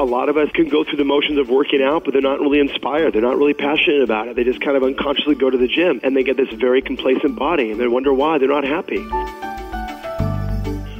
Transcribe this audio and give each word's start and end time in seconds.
a 0.00 0.04
lot 0.04 0.30
of 0.30 0.38
us 0.38 0.50
can 0.52 0.66
go 0.68 0.82
through 0.82 0.96
the 0.96 1.04
motions 1.04 1.38
of 1.38 1.50
working 1.50 1.82
out, 1.82 2.04
but 2.04 2.12
they're 2.12 2.22
not 2.22 2.40
really 2.40 2.58
inspired. 2.58 3.12
They're 3.12 3.20
not 3.20 3.36
really 3.36 3.52
passionate 3.52 4.00
about 4.00 4.28
it. 4.28 4.36
They 4.36 4.44
just 4.44 4.60
kind 4.62 4.74
of 4.74 4.82
unconsciously 4.82 5.34
go 5.34 5.50
to 5.50 5.58
the 5.58 5.68
gym 5.68 6.00
and 6.02 6.16
they 6.16 6.22
get 6.22 6.38
this 6.38 6.48
very 6.54 6.80
complacent 6.80 7.36
body 7.36 7.70
and 7.70 7.78
they 7.78 7.86
wonder 7.86 8.12
why 8.14 8.38
they're 8.38 8.48
not 8.48 8.64
happy. 8.64 9.06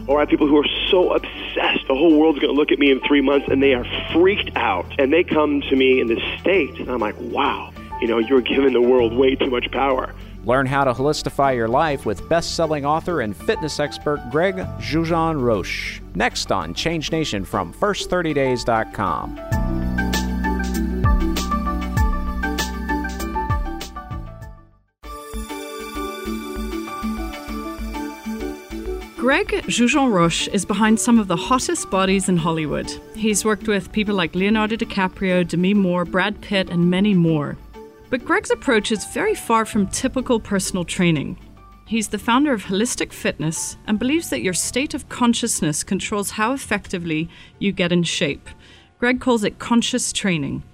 Or 0.06 0.18
I 0.18 0.22
have 0.22 0.28
people 0.28 0.48
who 0.48 0.58
are 0.58 0.68
so 0.90 1.12
obsessed, 1.14 1.86
the 1.88 1.94
whole 1.94 2.18
world's 2.18 2.40
going 2.40 2.52
to 2.52 2.58
look 2.58 2.72
at 2.72 2.78
me 2.78 2.90
in 2.90 3.00
three 3.00 3.20
months, 3.20 3.46
and 3.48 3.62
they 3.62 3.74
are 3.74 3.86
freaked 4.12 4.56
out. 4.56 4.92
And 4.98 5.12
they 5.12 5.22
come 5.22 5.60
to 5.60 5.76
me 5.76 6.00
in 6.00 6.08
this 6.08 6.18
state, 6.40 6.80
and 6.80 6.90
I'm 6.90 6.98
like, 6.98 7.14
wow, 7.20 7.72
you 8.00 8.08
know, 8.08 8.18
you're 8.18 8.40
giving 8.40 8.72
the 8.72 8.82
world 8.82 9.14
way 9.14 9.36
too 9.36 9.50
much 9.50 9.70
power. 9.70 10.12
Learn 10.44 10.66
how 10.66 10.84
to 10.84 10.92
holistify 10.92 11.54
your 11.54 11.68
life 11.68 12.06
with 12.06 12.28
best 12.28 12.54
selling 12.56 12.84
author 12.84 13.20
and 13.20 13.36
fitness 13.36 13.78
expert 13.78 14.20
Greg 14.30 14.56
Joujon-Roche. 14.56 16.00
Next 16.14 16.50
on 16.50 16.74
Change 16.74 17.12
Nation 17.12 17.44
from 17.44 17.72
First30Days.com. 17.74 19.38
Greg 29.16 29.48
Joujon-Roche 29.48 30.48
is 30.48 30.64
behind 30.64 30.98
some 30.98 31.18
of 31.18 31.28
the 31.28 31.36
hottest 31.36 31.90
bodies 31.90 32.30
in 32.30 32.38
Hollywood. 32.38 32.90
He's 33.14 33.44
worked 33.44 33.68
with 33.68 33.92
people 33.92 34.14
like 34.14 34.34
Leonardo 34.34 34.76
DiCaprio, 34.76 35.46
Demi 35.46 35.74
Moore, 35.74 36.06
Brad 36.06 36.40
Pitt, 36.40 36.70
and 36.70 36.90
many 36.90 37.12
more. 37.12 37.58
But 38.10 38.24
Greg's 38.24 38.50
approach 38.50 38.90
is 38.90 39.04
very 39.04 39.36
far 39.36 39.64
from 39.64 39.86
typical 39.86 40.40
personal 40.40 40.84
training. 40.84 41.38
He's 41.86 42.08
the 42.08 42.18
founder 42.18 42.52
of 42.52 42.64
Holistic 42.64 43.12
Fitness 43.12 43.76
and 43.86 44.00
believes 44.00 44.30
that 44.30 44.42
your 44.42 44.52
state 44.52 44.94
of 44.94 45.08
consciousness 45.08 45.84
controls 45.84 46.32
how 46.32 46.52
effectively 46.52 47.28
you 47.60 47.70
get 47.70 47.92
in 47.92 48.02
shape. 48.02 48.48
Greg 48.98 49.20
calls 49.20 49.44
it 49.44 49.60
conscious 49.60 50.12
training. 50.12 50.64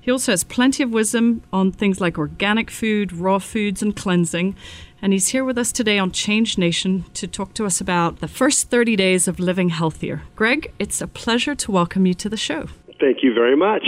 He 0.00 0.10
also 0.12 0.30
has 0.30 0.44
plenty 0.44 0.84
of 0.84 0.92
wisdom 0.92 1.42
on 1.52 1.72
things 1.72 2.00
like 2.00 2.16
organic 2.16 2.70
food, 2.70 3.12
raw 3.12 3.38
foods, 3.38 3.82
and 3.82 3.96
cleansing. 3.96 4.54
And 5.02 5.12
he's 5.12 5.28
here 5.28 5.44
with 5.44 5.58
us 5.58 5.72
today 5.72 5.98
on 5.98 6.12
Change 6.12 6.58
Nation 6.58 7.06
to 7.14 7.26
talk 7.26 7.54
to 7.54 7.66
us 7.66 7.80
about 7.80 8.20
the 8.20 8.28
first 8.28 8.70
30 8.70 8.94
days 8.94 9.26
of 9.26 9.40
living 9.40 9.70
healthier. 9.70 10.22
Greg, 10.36 10.72
it's 10.78 11.00
a 11.00 11.08
pleasure 11.08 11.56
to 11.56 11.72
welcome 11.72 12.06
you 12.06 12.14
to 12.14 12.28
the 12.28 12.36
show. 12.36 12.68
Thank 13.00 13.18
you 13.22 13.34
very 13.34 13.56
much. 13.56 13.82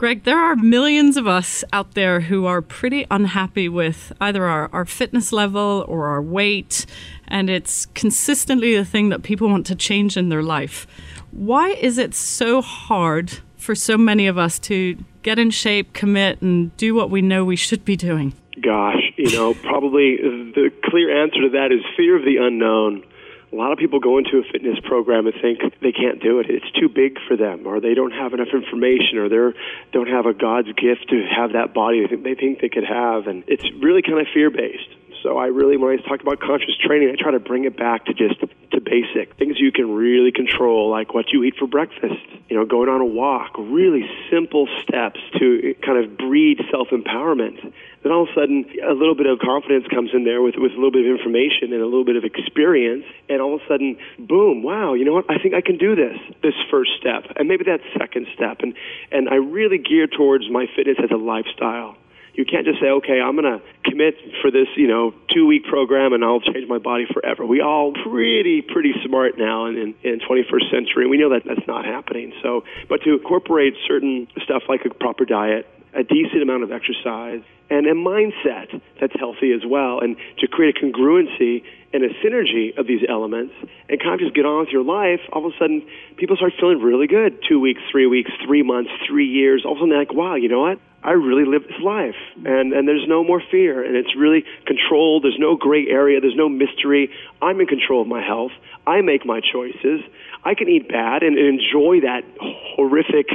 Greg, 0.00 0.24
there 0.24 0.38
are 0.38 0.56
millions 0.56 1.18
of 1.18 1.26
us 1.26 1.62
out 1.74 1.92
there 1.92 2.20
who 2.20 2.46
are 2.46 2.62
pretty 2.62 3.06
unhappy 3.10 3.68
with 3.68 4.14
either 4.18 4.46
our, 4.46 4.70
our 4.72 4.86
fitness 4.86 5.30
level 5.30 5.84
or 5.86 6.06
our 6.06 6.22
weight, 6.22 6.86
and 7.28 7.50
it's 7.50 7.84
consistently 7.84 8.74
the 8.74 8.82
thing 8.86 9.10
that 9.10 9.22
people 9.22 9.50
want 9.50 9.66
to 9.66 9.74
change 9.74 10.16
in 10.16 10.30
their 10.30 10.42
life. 10.42 10.86
Why 11.32 11.72
is 11.72 11.98
it 11.98 12.14
so 12.14 12.62
hard 12.62 13.40
for 13.58 13.74
so 13.74 13.98
many 13.98 14.26
of 14.26 14.38
us 14.38 14.58
to 14.60 14.96
get 15.20 15.38
in 15.38 15.50
shape, 15.50 15.92
commit, 15.92 16.40
and 16.40 16.74
do 16.78 16.94
what 16.94 17.10
we 17.10 17.20
know 17.20 17.44
we 17.44 17.56
should 17.56 17.84
be 17.84 17.94
doing? 17.94 18.32
Gosh, 18.62 19.02
you 19.18 19.30
know, 19.32 19.52
probably 19.52 20.16
the 20.16 20.70
clear 20.82 21.22
answer 21.22 21.42
to 21.42 21.50
that 21.50 21.72
is 21.72 21.80
fear 21.94 22.16
of 22.16 22.24
the 22.24 22.38
unknown 22.38 23.04
a 23.52 23.56
lot 23.56 23.72
of 23.72 23.78
people 23.78 23.98
go 23.98 24.18
into 24.18 24.38
a 24.38 24.42
fitness 24.52 24.78
program 24.84 25.26
and 25.26 25.34
think 25.40 25.58
they 25.80 25.92
can't 25.92 26.22
do 26.22 26.38
it. 26.38 26.46
It's 26.48 26.70
too 26.78 26.88
big 26.88 27.18
for 27.26 27.36
them, 27.36 27.66
or 27.66 27.80
they 27.80 27.94
don't 27.94 28.12
have 28.12 28.32
enough 28.32 28.54
information, 28.54 29.18
or 29.18 29.28
they 29.28 29.58
don't 29.92 30.08
have 30.08 30.26
a 30.26 30.32
God's 30.32 30.68
gift 30.68 31.08
to 31.10 31.26
have 31.26 31.52
that 31.52 31.74
body 31.74 32.06
they 32.06 32.34
think 32.34 32.60
they, 32.60 32.68
could 32.68 32.84
have, 32.84 33.26
and 33.26 33.42
it's 33.48 33.64
really 33.82 34.02
kind 34.02 34.20
of 34.20 34.26
fear 34.32 34.50
based. 34.50 34.88
So 35.22 35.36
I 35.36 35.46
really, 35.46 35.76
when 35.76 35.98
I 35.98 36.08
talk 36.08 36.20
about 36.22 36.40
conscious 36.40 36.76
training, 36.78 37.10
I 37.10 37.20
try 37.20 37.32
to 37.32 37.40
bring 37.40 37.64
it 37.64 37.76
back 37.76 38.06
to 38.06 38.14
just 38.14 38.40
to 38.72 38.80
basic 38.80 39.36
things 39.36 39.58
you 39.58 39.72
can 39.72 39.90
really 39.94 40.32
control, 40.32 40.90
like 40.90 41.14
what 41.14 41.30
you 41.32 41.42
eat 41.44 41.54
for 41.58 41.66
breakfast. 41.66 42.20
You 42.48 42.56
know, 42.56 42.64
going 42.64 42.88
on 42.88 43.00
a 43.00 43.06
walk. 43.06 43.52
Really 43.58 44.08
simple 44.30 44.68
steps 44.82 45.20
to 45.38 45.74
kind 45.82 46.02
of 46.02 46.16
breed 46.16 46.60
self 46.70 46.88
empowerment 46.88 47.72
then 48.02 48.12
all 48.12 48.22
of 48.22 48.28
a 48.30 48.34
sudden 48.34 48.64
a 48.82 48.92
little 48.92 49.14
bit 49.14 49.26
of 49.26 49.38
confidence 49.38 49.86
comes 49.88 50.10
in 50.14 50.24
there 50.24 50.40
with, 50.40 50.54
with 50.56 50.72
a 50.72 50.74
little 50.74 50.90
bit 50.90 51.04
of 51.04 51.18
information 51.18 51.72
and 51.72 51.82
a 51.82 51.84
little 51.84 52.04
bit 52.04 52.16
of 52.16 52.24
experience 52.24 53.04
and 53.28 53.40
all 53.40 53.54
of 53.54 53.60
a 53.60 53.68
sudden 53.68 53.96
boom 54.18 54.62
wow 54.62 54.94
you 54.94 55.04
know 55.04 55.12
what 55.12 55.24
i 55.28 55.38
think 55.38 55.54
i 55.54 55.60
can 55.60 55.76
do 55.76 55.94
this 55.94 56.16
this 56.42 56.54
first 56.70 56.90
step 56.98 57.24
and 57.36 57.48
maybe 57.48 57.64
that 57.64 57.80
second 57.98 58.26
step 58.34 58.58
and 58.60 58.74
and 59.12 59.28
i 59.28 59.34
really 59.34 59.78
gear 59.78 60.06
towards 60.06 60.48
my 60.50 60.66
fitness 60.74 60.96
as 61.02 61.10
a 61.10 61.16
lifestyle 61.16 61.96
you 62.34 62.44
can't 62.44 62.64
just 62.64 62.80
say, 62.80 62.86
okay, 62.86 63.20
I'm 63.20 63.36
going 63.36 63.58
to 63.58 63.62
commit 63.84 64.14
for 64.40 64.50
this, 64.50 64.68
you 64.76 64.88
know, 64.88 65.14
two 65.30 65.46
week 65.46 65.64
program 65.64 66.12
and 66.12 66.24
I'll 66.24 66.40
change 66.40 66.68
my 66.68 66.78
body 66.78 67.06
forever. 67.12 67.44
We 67.44 67.60
all 67.60 67.92
pretty, 67.92 68.62
pretty 68.62 68.94
smart 69.04 69.38
now 69.38 69.66
in, 69.66 69.76
in, 69.76 69.94
in 70.02 70.20
21st 70.20 70.70
century. 70.70 71.04
And 71.04 71.10
we 71.10 71.18
know 71.18 71.30
that 71.30 71.42
that's 71.44 71.66
not 71.66 71.84
happening. 71.84 72.32
So, 72.42 72.64
but 72.88 73.02
to 73.02 73.14
incorporate 73.14 73.74
certain 73.86 74.28
stuff 74.42 74.62
like 74.68 74.84
a 74.84 74.94
proper 74.94 75.24
diet, 75.24 75.66
a 75.94 76.02
decent 76.02 76.42
amount 76.42 76.62
of 76.62 76.72
exercise, 76.72 77.42
and 77.70 77.86
a 77.86 77.94
mindset 77.94 78.80
that's 79.00 79.14
healthy 79.18 79.52
as 79.52 79.62
well, 79.66 80.00
and 80.00 80.16
to 80.38 80.48
create 80.48 80.76
a 80.76 80.84
congruency 80.84 81.62
and 81.92 82.04
a 82.04 82.08
synergy 82.24 82.76
of 82.78 82.86
these 82.86 83.00
elements 83.08 83.54
and 83.88 84.00
kind 84.00 84.14
of 84.14 84.20
just 84.20 84.34
get 84.34 84.46
on 84.46 84.60
with 84.60 84.68
your 84.68 84.84
life, 84.84 85.20
all 85.32 85.44
of 85.44 85.52
a 85.52 85.58
sudden 85.58 85.82
people 86.16 86.36
start 86.36 86.52
feeling 86.58 86.80
really 86.80 87.06
good. 87.06 87.38
Two 87.48 87.58
weeks, 87.58 87.80
three 87.90 88.06
weeks, 88.06 88.30
three 88.46 88.62
months, 88.62 88.90
three 89.08 89.26
years. 89.26 89.64
All 89.64 89.72
of 89.72 89.78
a 89.78 89.80
sudden 89.80 89.90
they're 89.90 89.98
like, 89.98 90.14
wow, 90.14 90.34
you 90.34 90.48
know 90.48 90.60
what? 90.60 90.78
I 91.02 91.12
really 91.12 91.46
live 91.46 91.62
this 91.62 91.80
life, 91.82 92.18
and 92.44 92.74
and 92.74 92.86
there's 92.86 93.08
no 93.08 93.24
more 93.24 93.42
fear, 93.50 93.82
and 93.82 93.96
it's 93.96 94.14
really 94.14 94.44
controlled. 94.66 95.24
There's 95.24 95.38
no 95.38 95.56
gray 95.56 95.86
area. 95.88 96.20
There's 96.20 96.36
no 96.36 96.48
mystery. 96.48 97.10
I'm 97.40 97.58
in 97.58 97.66
control 97.66 98.02
of 98.02 98.06
my 98.06 98.22
health. 98.22 98.52
I 98.86 99.00
make 99.00 99.24
my 99.24 99.40
choices. 99.40 100.02
I 100.44 100.54
can 100.54 100.68
eat 100.68 100.88
bad 100.88 101.22
and, 101.22 101.38
and 101.38 101.58
enjoy 101.58 102.00
that 102.00 102.22
horrific 102.38 103.28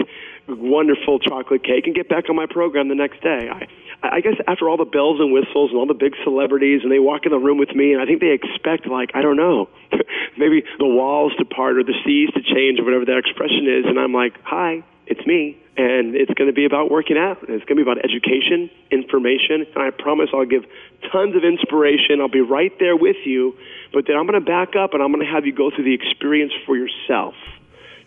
wonderful 0.48 1.20
chocolate 1.20 1.64
cake 1.64 1.86
and 1.86 1.96
get 1.96 2.10
back 2.10 2.30
on 2.30 2.36
my 2.36 2.46
program 2.46 2.90
the 2.90 2.96
next 2.96 3.22
day. 3.22 3.50
I, 3.50 3.68
I 4.04 4.22
guess 4.22 4.36
after 4.48 4.70
all 4.70 4.78
the 4.78 4.86
bells 4.86 5.20
and 5.20 5.34
whistles 5.34 5.72
and 5.72 5.80
all 5.80 5.88
the 5.88 5.98
big 5.98 6.14
celebrities, 6.24 6.82
and 6.84 6.92
they 6.92 7.00
walk 7.00 7.26
in 7.26 7.32
the 7.32 7.40
room 7.40 7.58
with 7.58 7.74
me, 7.76 7.94
and 7.94 8.02
I 8.02 8.06
think 8.06 8.22
they 8.22 8.32
expect, 8.32 8.88
like, 8.88 9.12
I 9.14 9.22
don't 9.22 9.38
know, 9.38 9.70
maybe 10.38 10.64
the 10.78 10.86
walls 10.86 11.34
to 11.40 11.46
part 11.46 11.78
or 11.78 11.84
the 11.84 11.96
seas 12.06 12.30
to 12.34 12.42
change 12.42 12.80
or 12.80 12.86
whatever 12.86 13.06
that 13.06 13.18
expression 13.18 13.66
is, 13.68 13.86
and 13.86 14.00
I'm 14.00 14.14
like, 14.14 14.38
hi, 14.44 14.84
it's 15.08 15.26
me. 15.26 15.58
And 15.78 16.16
it's 16.16 16.34
going 16.34 16.48
to 16.48 16.54
be 16.54 16.64
about 16.64 16.90
working 16.90 17.18
out. 17.18 17.42
And 17.44 17.50
it's 17.50 17.66
going 17.66 17.78
to 17.78 17.84
be 17.84 17.90
about 17.90 18.04
education, 18.04 18.72
information, 18.92 19.68
and 19.76 19.84
I 19.84 19.92
promise 19.92 20.30
I'll 20.34 20.46
give 20.46 20.64
tons 21.12 21.36
of 21.36 21.44
inspiration. 21.44 22.22
I'll 22.22 22.30
be 22.30 22.42
right 22.42 22.72
there 22.80 22.96
with 22.96 23.18
you, 23.26 23.58
but 23.92 24.08
then 24.08 24.16
I'm 24.16 24.26
going 24.26 24.40
to 24.40 24.46
back 24.46 24.76
up 24.76 24.94
and 24.94 25.04
I'm 25.04 25.12
going 25.12 25.26
to 25.26 25.32
have 25.32 25.46
you 25.46 25.54
go 25.54 25.70
through 25.70 25.84
the 25.84 25.94
experience 25.94 26.54
for 26.66 26.78
yourself. 26.78 27.34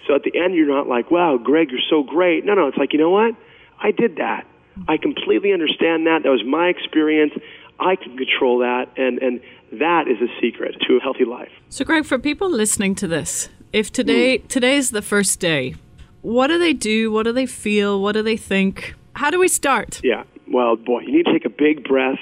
So 0.09 0.15
at 0.15 0.23
the 0.23 0.37
end, 0.37 0.55
you're 0.55 0.67
not 0.67 0.89
like, 0.89 1.11
wow, 1.11 1.37
Greg, 1.37 1.71
you're 1.71 1.81
so 1.89 2.03
great. 2.03 2.45
No, 2.45 2.55
no, 2.55 2.67
it's 2.67 2.79
like, 2.79 2.95
you 2.95 2.99
know 2.99 3.11
what? 3.11 3.37
I 3.79 3.91
did 3.93 4.17
that. 4.17 4.47
I 4.89 4.97
completely 4.97 5.53
understand 5.53 6.07
that. 6.07 6.23
That 6.23 6.31
was 6.31 6.43
my 6.45 6.69
experience. 6.69 7.33
I 7.79 7.95
can 7.95 8.17
control 8.17 8.59
that. 8.61 8.87
And, 8.97 9.19
and 9.19 9.41
that 9.73 10.09
is 10.09 10.17
a 10.23 10.29
secret 10.41 10.77
to 10.89 10.97
a 10.97 11.01
healthy 11.01 11.27
life. 11.27 11.51
So, 11.69 11.85
Greg, 11.85 12.07
for 12.07 12.19
people 12.19 12.51
listening 12.51 12.95
to 12.97 13.07
this, 13.07 13.51
if 13.73 13.93
today 13.93 14.39
mm. 14.39 14.49
today's 14.49 14.91
the 14.91 15.03
first 15.03 15.41
day, 15.41 15.75
what 16.23 16.47
do 16.47 16.59
they 16.59 16.73
do? 16.73 17.13
What 17.13 17.25
do 17.25 17.33
they 17.33 17.47
feel? 17.47 18.01
What 18.01 18.13
do 18.13 18.23
they 18.23 18.37
think? 18.37 18.95
How 19.13 19.31
do 19.31 19.39
we 19.39 19.49
start? 19.49 20.01
Yeah. 20.03 20.25
Well, 20.51 20.77
boy, 20.77 21.01
you 21.01 21.13
need 21.13 21.27
to 21.27 21.33
take 21.33 21.45
a 21.45 21.51
big 21.51 21.85
breath 21.85 22.19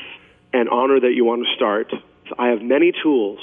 and 0.52 0.68
honor 0.68 0.98
that 0.98 1.12
you 1.14 1.24
want 1.24 1.46
to 1.46 1.54
start. 1.54 1.92
I 2.38 2.48
have 2.48 2.62
many 2.62 2.92
tools. 3.02 3.38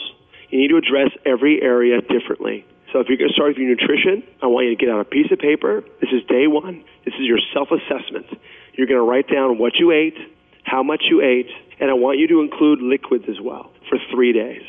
You 0.49 0.59
need 0.59 0.67
to 0.67 0.77
address 0.77 1.11
every 1.25 1.61
area 1.61 2.01
differently. 2.01 2.65
So 2.93 2.99
if 2.99 3.09
you're 3.09 3.17
going 3.17 3.29
to 3.29 3.33
start 3.33 3.49
with 3.49 3.57
your 3.57 3.69
nutrition, 3.69 4.21
I 4.39 4.45
want 4.45 4.69
you 4.69 4.77
to 4.77 4.79
get 4.79 4.93
out 4.93 5.01
a 5.01 5.03
piece 5.03 5.31
of 5.31 5.39
paper. 5.39 5.81
This 5.99 6.13
is 6.13 6.21
day 6.29 6.45
one. 6.45 6.85
This 7.05 7.15
is 7.15 7.25
your 7.25 7.39
self 7.51 7.69
assessment. 7.73 8.27
You're 8.73 8.85
going 8.85 9.01
to 9.01 9.03
write 9.03 9.27
down 9.27 9.57
what 9.57 9.73
you 9.81 9.91
ate, 9.91 10.15
how 10.63 10.83
much 10.83 11.01
you 11.09 11.21
ate, 11.21 11.49
and 11.79 11.89
I 11.89 11.95
want 11.95 12.19
you 12.19 12.27
to 12.27 12.41
include 12.41 12.81
liquids 12.81 13.25
as 13.27 13.41
well 13.41 13.71
for 13.89 13.97
three 14.13 14.31
days. 14.31 14.61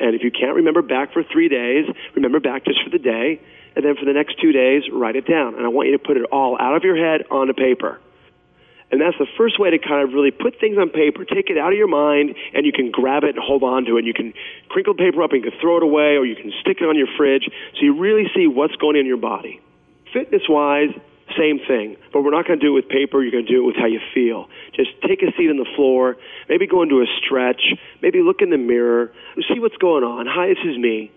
And 0.00 0.14
if 0.14 0.22
you 0.22 0.30
can't 0.30 0.56
remember 0.56 0.80
back 0.80 1.12
for 1.12 1.22
three 1.22 1.48
days, 1.48 1.84
remember 2.14 2.40
back 2.40 2.64
just 2.64 2.82
for 2.82 2.90
the 2.90 2.98
day. 2.98 3.40
And 3.76 3.84
then 3.84 3.94
for 3.94 4.06
the 4.06 4.12
next 4.14 4.40
two 4.40 4.52
days, 4.52 4.84
write 4.90 5.16
it 5.16 5.28
down. 5.28 5.54
And 5.54 5.64
I 5.64 5.68
want 5.68 5.88
you 5.88 5.98
to 5.98 6.02
put 6.02 6.16
it 6.16 6.24
all 6.32 6.56
out 6.58 6.76
of 6.76 6.82
your 6.82 6.96
head 6.96 7.26
onto 7.30 7.52
paper. 7.52 8.00
And 8.90 9.00
that's 9.00 9.18
the 9.18 9.26
first 9.36 9.58
way 9.58 9.70
to 9.70 9.78
kind 9.78 10.06
of 10.06 10.14
really 10.14 10.30
put 10.30 10.60
things 10.60 10.78
on 10.78 10.90
paper, 10.90 11.24
take 11.24 11.50
it 11.50 11.58
out 11.58 11.72
of 11.72 11.78
your 11.78 11.88
mind, 11.88 12.36
and 12.54 12.64
you 12.64 12.72
can 12.72 12.90
grab 12.90 13.24
it 13.24 13.34
and 13.34 13.38
hold 13.42 13.64
on 13.64 13.84
to 13.86 13.98
it. 13.98 14.04
You 14.04 14.14
can 14.14 14.32
crinkle 14.68 14.94
paper 14.94 15.22
up 15.22 15.32
and 15.32 15.42
you 15.42 15.50
can 15.50 15.60
throw 15.60 15.78
it 15.78 15.82
away, 15.82 16.16
or 16.16 16.24
you 16.24 16.36
can 16.36 16.52
stick 16.60 16.78
it 16.80 16.84
on 16.84 16.96
your 16.96 17.08
fridge 17.16 17.50
so 17.74 17.80
you 17.82 17.98
really 17.98 18.30
see 18.34 18.46
what's 18.46 18.76
going 18.76 18.96
in 18.96 19.06
your 19.06 19.16
body. 19.16 19.60
Fitness 20.12 20.42
wise, 20.48 20.90
same 21.36 21.58
thing, 21.66 21.96
but 22.12 22.22
we're 22.22 22.30
not 22.30 22.46
going 22.46 22.60
to 22.60 22.64
do 22.64 22.70
it 22.70 22.86
with 22.86 22.88
paper. 22.88 23.22
You're 23.22 23.32
going 23.32 23.46
to 23.46 23.52
do 23.52 23.64
it 23.64 23.66
with 23.66 23.76
how 23.76 23.86
you 23.86 24.00
feel. 24.14 24.48
Just 24.74 24.90
take 25.02 25.22
a 25.22 25.34
seat 25.36 25.50
on 25.50 25.56
the 25.56 25.66
floor, 25.74 26.16
maybe 26.48 26.68
go 26.68 26.82
into 26.82 27.02
a 27.02 27.06
stretch, 27.18 27.74
maybe 28.00 28.22
look 28.22 28.40
in 28.40 28.50
the 28.50 28.58
mirror, 28.58 29.12
see 29.52 29.58
what's 29.58 29.76
going 29.76 30.04
on. 30.04 30.26
Hi, 30.26 30.48
this 30.48 30.62
is 30.64 30.78
me. 30.78 31.10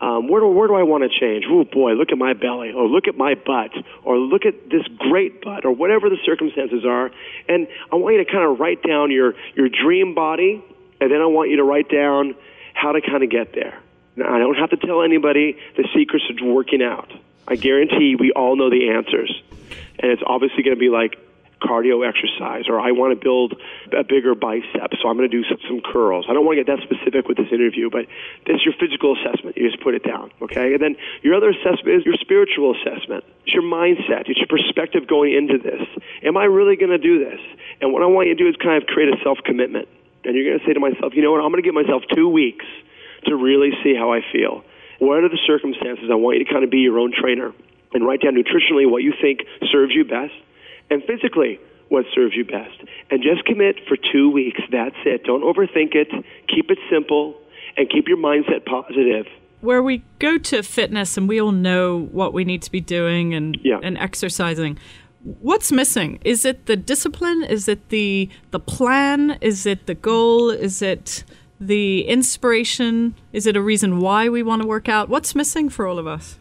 Um, 0.00 0.28
where 0.28 0.40
do 0.40 0.46
where 0.48 0.68
do 0.68 0.74
I 0.74 0.84
want 0.84 1.02
to 1.10 1.18
change? 1.18 1.44
Oh 1.48 1.64
boy, 1.64 1.92
look 1.92 2.12
at 2.12 2.18
my 2.18 2.32
belly, 2.32 2.72
or 2.72 2.86
look 2.86 3.08
at 3.08 3.16
my 3.16 3.34
butt, 3.34 3.72
or 4.04 4.16
look 4.16 4.46
at 4.46 4.70
this 4.70 4.86
great 4.98 5.42
butt, 5.42 5.64
or 5.64 5.72
whatever 5.72 6.08
the 6.08 6.18
circumstances 6.24 6.84
are. 6.84 7.10
And 7.48 7.66
I 7.90 7.96
want 7.96 8.14
you 8.14 8.24
to 8.24 8.30
kind 8.30 8.44
of 8.44 8.60
write 8.60 8.82
down 8.82 9.10
your 9.10 9.34
your 9.56 9.68
dream 9.68 10.14
body, 10.14 10.62
and 11.00 11.10
then 11.10 11.20
I 11.20 11.26
want 11.26 11.50
you 11.50 11.56
to 11.56 11.64
write 11.64 11.88
down 11.90 12.36
how 12.74 12.92
to 12.92 13.00
kind 13.00 13.24
of 13.24 13.30
get 13.30 13.52
there. 13.54 13.80
Now, 14.14 14.34
I 14.34 14.38
don't 14.38 14.56
have 14.56 14.70
to 14.70 14.76
tell 14.76 15.02
anybody 15.02 15.56
the 15.76 15.88
secrets 15.94 16.24
of 16.30 16.46
working 16.46 16.82
out. 16.82 17.10
I 17.46 17.56
guarantee 17.56 18.14
we 18.14 18.32
all 18.32 18.56
know 18.56 18.70
the 18.70 18.90
answers. 18.90 19.42
And 19.98 20.12
it's 20.12 20.22
obviously 20.24 20.62
going 20.62 20.76
to 20.76 20.80
be 20.80 20.90
like 20.90 21.18
cardio 21.60 22.06
exercise, 22.06 22.68
or 22.68 22.80
I 22.80 22.92
want 22.92 23.18
to 23.18 23.20
build 23.20 23.58
a 23.92 24.04
bigger 24.04 24.34
bicep, 24.34 24.94
so 25.02 25.08
I'm 25.08 25.16
going 25.16 25.28
to 25.28 25.34
do 25.34 25.42
some, 25.48 25.58
some 25.66 25.80
curls. 25.80 26.26
I 26.28 26.32
don't 26.32 26.46
want 26.46 26.58
to 26.58 26.64
get 26.64 26.70
that 26.70 26.82
specific 26.86 27.26
with 27.26 27.36
this 27.36 27.50
interview, 27.50 27.90
but 27.90 28.06
this 28.46 28.56
is 28.56 28.64
your 28.64 28.74
physical 28.78 29.18
assessment. 29.18 29.56
You 29.56 29.70
just 29.70 29.82
put 29.82 29.94
it 29.94 30.04
down, 30.06 30.30
okay? 30.42 30.74
And 30.74 30.82
then 30.82 30.96
your 31.22 31.34
other 31.34 31.50
assessment 31.50 31.98
is 31.98 32.06
your 32.06 32.14
spiritual 32.20 32.74
assessment. 32.78 33.24
It's 33.44 33.54
your 33.54 33.66
mindset. 33.66 34.30
It's 34.30 34.38
your 34.38 34.50
perspective 34.50 35.06
going 35.06 35.34
into 35.34 35.58
this. 35.58 35.82
Am 36.22 36.36
I 36.36 36.44
really 36.44 36.76
going 36.76 36.94
to 36.94 37.02
do 37.02 37.18
this? 37.18 37.40
And 37.80 37.92
what 37.92 38.02
I 38.02 38.06
want 38.06 38.28
you 38.28 38.34
to 38.34 38.42
do 38.42 38.48
is 38.48 38.56
kind 38.56 38.80
of 38.80 38.86
create 38.86 39.10
a 39.10 39.18
self 39.22 39.38
commitment. 39.44 39.88
And 40.24 40.34
you're 40.34 40.44
going 40.44 40.58
to 40.58 40.66
say 40.66 40.74
to 40.74 40.80
myself, 40.80 41.14
you 41.14 41.22
know 41.22 41.32
what? 41.32 41.40
I'm 41.40 41.50
going 41.50 41.62
to 41.62 41.66
give 41.66 41.74
myself 41.74 42.02
two 42.14 42.28
weeks 42.28 42.66
to 43.26 43.34
really 43.34 43.70
see 43.82 43.94
how 43.94 44.12
I 44.12 44.20
feel. 44.32 44.62
What 44.98 45.22
are 45.22 45.28
the 45.28 45.38
circumstances? 45.46 46.10
I 46.10 46.14
want 46.14 46.38
you 46.38 46.44
to 46.44 46.50
kind 46.50 46.64
of 46.64 46.70
be 46.70 46.78
your 46.78 46.98
own 46.98 47.12
trainer 47.14 47.52
and 47.94 48.06
write 48.06 48.20
down 48.20 48.34
nutritionally 48.34 48.88
what 48.88 49.02
you 49.02 49.14
think 49.20 49.46
serves 49.70 49.94
you 49.94 50.04
best 50.04 50.34
and 50.90 51.02
physically 51.04 51.58
what 51.88 52.04
serves 52.14 52.34
you 52.34 52.44
best. 52.44 52.76
And 53.10 53.22
just 53.22 53.44
commit 53.46 53.76
for 53.88 53.96
two 53.96 54.30
weeks. 54.30 54.60
That's 54.70 54.96
it. 55.06 55.24
Don't 55.24 55.42
overthink 55.42 55.94
it. 55.94 56.08
Keep 56.48 56.70
it 56.70 56.78
simple 56.90 57.36
and 57.76 57.88
keep 57.88 58.08
your 58.08 58.18
mindset 58.18 58.64
positive. 58.66 59.26
Where 59.60 59.82
we 59.82 60.02
go 60.18 60.38
to 60.38 60.62
fitness 60.62 61.16
and 61.16 61.28
we 61.28 61.40
all 61.40 61.52
know 61.52 61.98
what 62.12 62.32
we 62.32 62.44
need 62.44 62.62
to 62.62 62.70
be 62.70 62.80
doing 62.80 63.34
and, 63.34 63.58
Yeah. 63.64 63.80
and 63.82 63.96
exercising. 63.98 64.78
What's 65.40 65.72
missing? 65.72 66.20
Is 66.24 66.44
it 66.44 66.66
the 66.66 66.76
discipline? 66.76 67.42
Is 67.42 67.66
it 67.68 67.88
the 67.88 68.28
the 68.52 68.60
plan? 68.60 69.36
Is 69.40 69.66
it 69.66 69.86
the 69.86 69.94
goal? 69.94 70.48
Is 70.50 70.80
it 70.80 71.24
the 71.60 72.02
inspiration? 72.02 73.16
Is 73.32 73.44
it 73.46 73.56
a 73.56 73.60
reason 73.60 73.98
why 73.98 74.28
we 74.28 74.44
want 74.44 74.62
to 74.62 74.68
work 74.68 74.88
out? 74.88 75.08
What's 75.08 75.34
missing 75.34 75.68
for 75.70 75.88
all 75.88 75.98
of 75.98 76.06
us? 76.06 76.38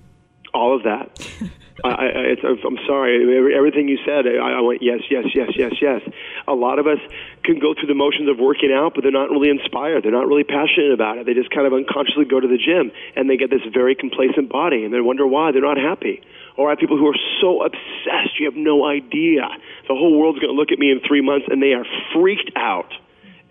All 0.54 0.76
of 0.76 0.84
that. 0.84 1.20
I, 1.84 1.90
I, 1.90 2.08
it's, 2.34 2.42
I'm 2.44 2.80
sorry. 2.88 3.22
Everything 3.54 3.88
you 3.88 4.00
said, 4.02 4.26
I, 4.26 4.58
I 4.58 4.62
went 4.62 4.82
yes, 4.82 5.02
yes, 5.12 5.26
yes, 5.36 5.50
yes, 5.56 5.74
yes. 5.82 6.02
A 6.48 6.54
lot 6.54 6.80
of 6.80 6.88
us 6.88 6.98
can 7.44 7.60
go 7.60 7.74
through 7.74 7.88
the 7.88 7.98
motions 7.98 8.30
of 8.30 8.40
working 8.40 8.74
out, 8.74 8.94
but 8.96 9.04
they're 9.04 9.14
not 9.14 9.30
really 9.30 9.50
inspired. 9.50 10.04
They're 10.04 10.16
not 10.16 10.28
really 10.28 10.44
passionate 10.44 10.92
about 10.92 11.20
it. 11.20 11.26
They 11.26 11.34
just 11.34 11.52
kind 11.52 11.68
of 11.68 11.74
unconsciously 11.74 12.26
go 12.26 12.40
to 12.40 12.48
the 12.48 12.58
gym 12.58 12.92
and 13.16 13.30
they 13.30 13.38
get 13.38 13.50
this 13.52 13.62
very 13.74 13.94
complacent 13.94 14.50
body, 14.50 14.86
and 14.86 14.94
they 14.94 15.02
wonder 15.02 15.28
why 15.28 15.52
they're 15.52 15.62
not 15.62 15.78
happy. 15.78 16.22
Or 16.58 16.68
I 16.68 16.72
have 16.72 16.80
people 16.80 16.98
who 16.98 17.08
are 17.08 17.22
so 17.42 17.62
obsessed, 17.62 18.40
you 18.40 18.50
have 18.50 18.58
no 18.58 18.86
idea. 18.86 19.46
The 19.88 19.94
whole 19.94 20.18
world's 20.18 20.40
going 20.40 20.50
to 20.50 20.58
look 20.58 20.72
at 20.72 20.80
me 20.80 20.90
in 20.90 21.02
three 21.06 21.22
months, 21.22 21.46
and 21.50 21.62
they 21.62 21.74
are 21.74 21.86
freaked 22.14 22.50
out. 22.56 22.90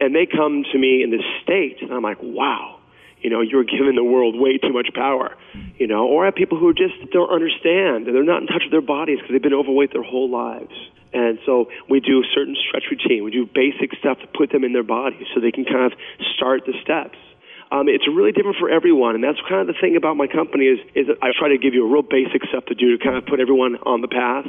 And 0.00 0.14
they 0.14 0.26
come 0.26 0.64
to 0.72 0.78
me 0.78 1.02
in 1.02 1.10
this 1.10 1.25
state, 1.43 1.78
and 1.81 1.93
I'm 1.93 2.02
like, 2.02 2.19
wow 2.20 2.75
you 3.21 3.31
know, 3.31 3.41
you're 3.41 3.65
giving 3.65 3.97
the 3.97 4.05
world 4.05 4.39
way 4.39 4.59
too 4.59 4.73
much 4.73 4.89
power, 4.95 5.35
you 5.79 5.87
know, 5.87 6.07
or 6.07 6.25
have 6.25 6.35
people 6.35 6.59
who 6.59 6.73
just 6.73 6.95
don't 7.13 7.31
understand 7.31 8.07
and 8.07 8.15
they're 8.15 8.25
not 8.25 8.43
in 8.43 8.47
touch 8.47 8.63
with 8.65 8.73
their 8.73 8.85
bodies 8.85 9.19
because 9.19 9.33
they've 9.33 9.43
been 9.43 9.55
overweight 9.55 9.93
their 9.93 10.03
whole 10.03 10.31
lives. 10.31 10.75
And 11.13 11.39
so 11.47 11.67
we 11.89 12.01
do 12.01 12.21
a 12.21 12.27
certain 12.35 12.57
stretch 12.69 12.85
routine. 12.91 13.25
We 13.25 13.31
do 13.31 13.47
basic 13.47 13.97
stuff 13.99 14.19
to 14.21 14.27
put 14.27 14.53
them 14.53 14.65
in 14.65 14.73
their 14.73 14.85
bodies 14.85 15.27
so 15.35 15.41
they 15.41 15.53
can 15.53 15.65
kind 15.65 15.91
of 15.91 15.99
start 16.37 16.67
the 16.67 16.75
steps. 16.83 17.17
Um, 17.73 17.89
it's 17.89 18.07
really 18.07 18.31
different 18.31 18.59
for 18.59 18.71
everyone, 18.71 19.17
and 19.17 19.25
that's 19.25 19.41
kind 19.49 19.61
of 19.61 19.67
the 19.67 19.75
thing 19.81 19.97
about 19.97 20.17
my 20.17 20.29
company 20.29 20.67
is 20.67 20.79
is 20.95 21.07
I 21.21 21.35
try 21.37 21.49
to 21.49 21.59
give 21.59 21.75
you 21.75 21.83
a 21.83 21.91
real 21.91 22.03
basic 22.03 22.45
stuff 22.47 22.65
to 22.67 22.77
do 22.77 22.97
to 22.97 23.03
kind 23.03 23.17
of 23.17 23.27
put 23.27 23.41
everyone 23.41 23.75
on 23.83 24.03
the 24.03 24.09
path. 24.09 24.47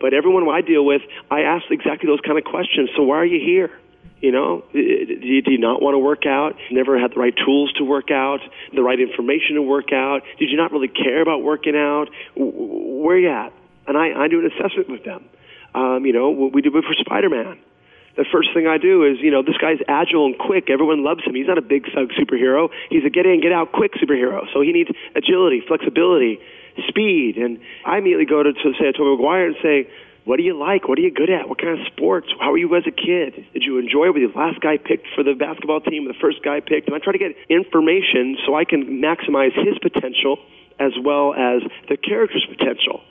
But 0.00 0.14
everyone 0.14 0.46
I 0.48 0.60
deal 0.60 0.84
with, 0.84 1.02
I 1.30 1.40
ask 1.42 1.64
exactly 1.70 2.06
those 2.06 2.20
kind 2.20 2.38
of 2.38 2.44
questions. 2.44 2.90
So 2.96 3.02
why 3.02 3.16
are 3.18 3.26
you 3.26 3.40
here? 3.42 3.70
You 4.20 4.30
know, 4.30 4.62
do 4.72 4.78
you, 4.78 5.42
do 5.42 5.58
not 5.58 5.82
want 5.82 5.94
to 5.94 5.98
work 5.98 6.26
out? 6.26 6.54
Never 6.70 6.96
had 6.98 7.10
the 7.10 7.18
right 7.18 7.34
tools 7.44 7.72
to 7.78 7.84
work 7.84 8.12
out, 8.12 8.38
the 8.72 8.82
right 8.82 9.00
information 9.00 9.56
to 9.56 9.62
work 9.62 9.92
out? 9.92 10.22
Did 10.38 10.48
you 10.48 10.56
not 10.56 10.70
really 10.70 10.86
care 10.86 11.20
about 11.20 11.42
working 11.42 11.74
out? 11.74 12.06
Where 12.36 13.18
you 13.18 13.30
at? 13.30 13.52
And 13.88 13.98
I, 13.98 14.14
I 14.14 14.28
do 14.28 14.38
an 14.38 14.46
assessment 14.46 14.88
with 14.88 15.04
them. 15.04 15.24
Um, 15.74 16.06
you 16.06 16.12
know, 16.12 16.30
what 16.30 16.52
we 16.52 16.62
did 16.62 16.72
it 16.74 16.84
for 16.84 16.94
Spider 16.94 17.30
Man. 17.30 17.58
The 18.14 18.26
first 18.30 18.50
thing 18.54 18.66
I 18.68 18.76
do 18.76 19.04
is, 19.04 19.18
you 19.20 19.30
know, 19.30 19.42
this 19.42 19.56
guy's 19.56 19.80
agile 19.88 20.26
and 20.26 20.38
quick. 20.38 20.68
Everyone 20.68 21.02
loves 21.02 21.24
him. 21.24 21.34
He's 21.34 21.48
not 21.48 21.56
a 21.56 21.62
big 21.62 21.86
thug 21.94 22.10
superhero. 22.12 22.68
He's 22.90 23.04
a 23.04 23.10
get 23.10 23.24
in, 23.24 23.40
get 23.40 23.52
out 23.52 23.72
quick 23.72 23.92
superhero. 23.94 24.44
So 24.52 24.60
he 24.60 24.70
needs 24.70 24.90
agility, 25.16 25.62
flexibility, 25.66 26.38
speed. 26.88 27.38
And 27.38 27.58
I 27.86 27.98
immediately 27.98 28.26
go 28.26 28.42
to, 28.42 28.52
to 28.52 28.72
say 28.78 28.84
to 28.84 28.92
Tobey 28.92 29.16
Maguire 29.16 29.46
and 29.46 29.56
say, 29.62 29.88
what 30.24 30.36
do 30.36 30.42
you 30.42 30.58
like? 30.58 30.88
What 30.88 30.98
are 30.98 31.02
you 31.02 31.10
good 31.10 31.30
at? 31.30 31.48
What 31.48 31.58
kind 31.60 31.78
of 31.78 31.86
sports? 31.86 32.28
How 32.38 32.50
were 32.50 32.58
you 32.58 32.74
as 32.76 32.84
a 32.86 32.94
kid? 32.94 33.44
Did 33.52 33.64
you 33.64 33.78
enjoy? 33.78 34.10
Were 34.10 34.18
you 34.18 34.30
the 34.30 34.38
last 34.38 34.60
guy 34.60 34.78
picked 34.78 35.06
for 35.14 35.24
the 35.24 35.34
basketball 35.34 35.80
team, 35.80 36.06
the 36.06 36.14
first 36.20 36.42
guy 36.44 36.60
picked? 36.60 36.86
And 36.86 36.94
I 36.94 36.98
try 36.98 37.12
to 37.12 37.18
get 37.18 37.34
information 37.48 38.38
so 38.46 38.54
I 38.54 38.64
can 38.64 39.02
maximize 39.02 39.52
his 39.54 39.78
potential 39.82 40.38
as 40.78 40.92
well 41.02 41.34
as 41.34 41.62
the 41.88 41.96
character's 41.96 42.46
potential. 42.46 43.02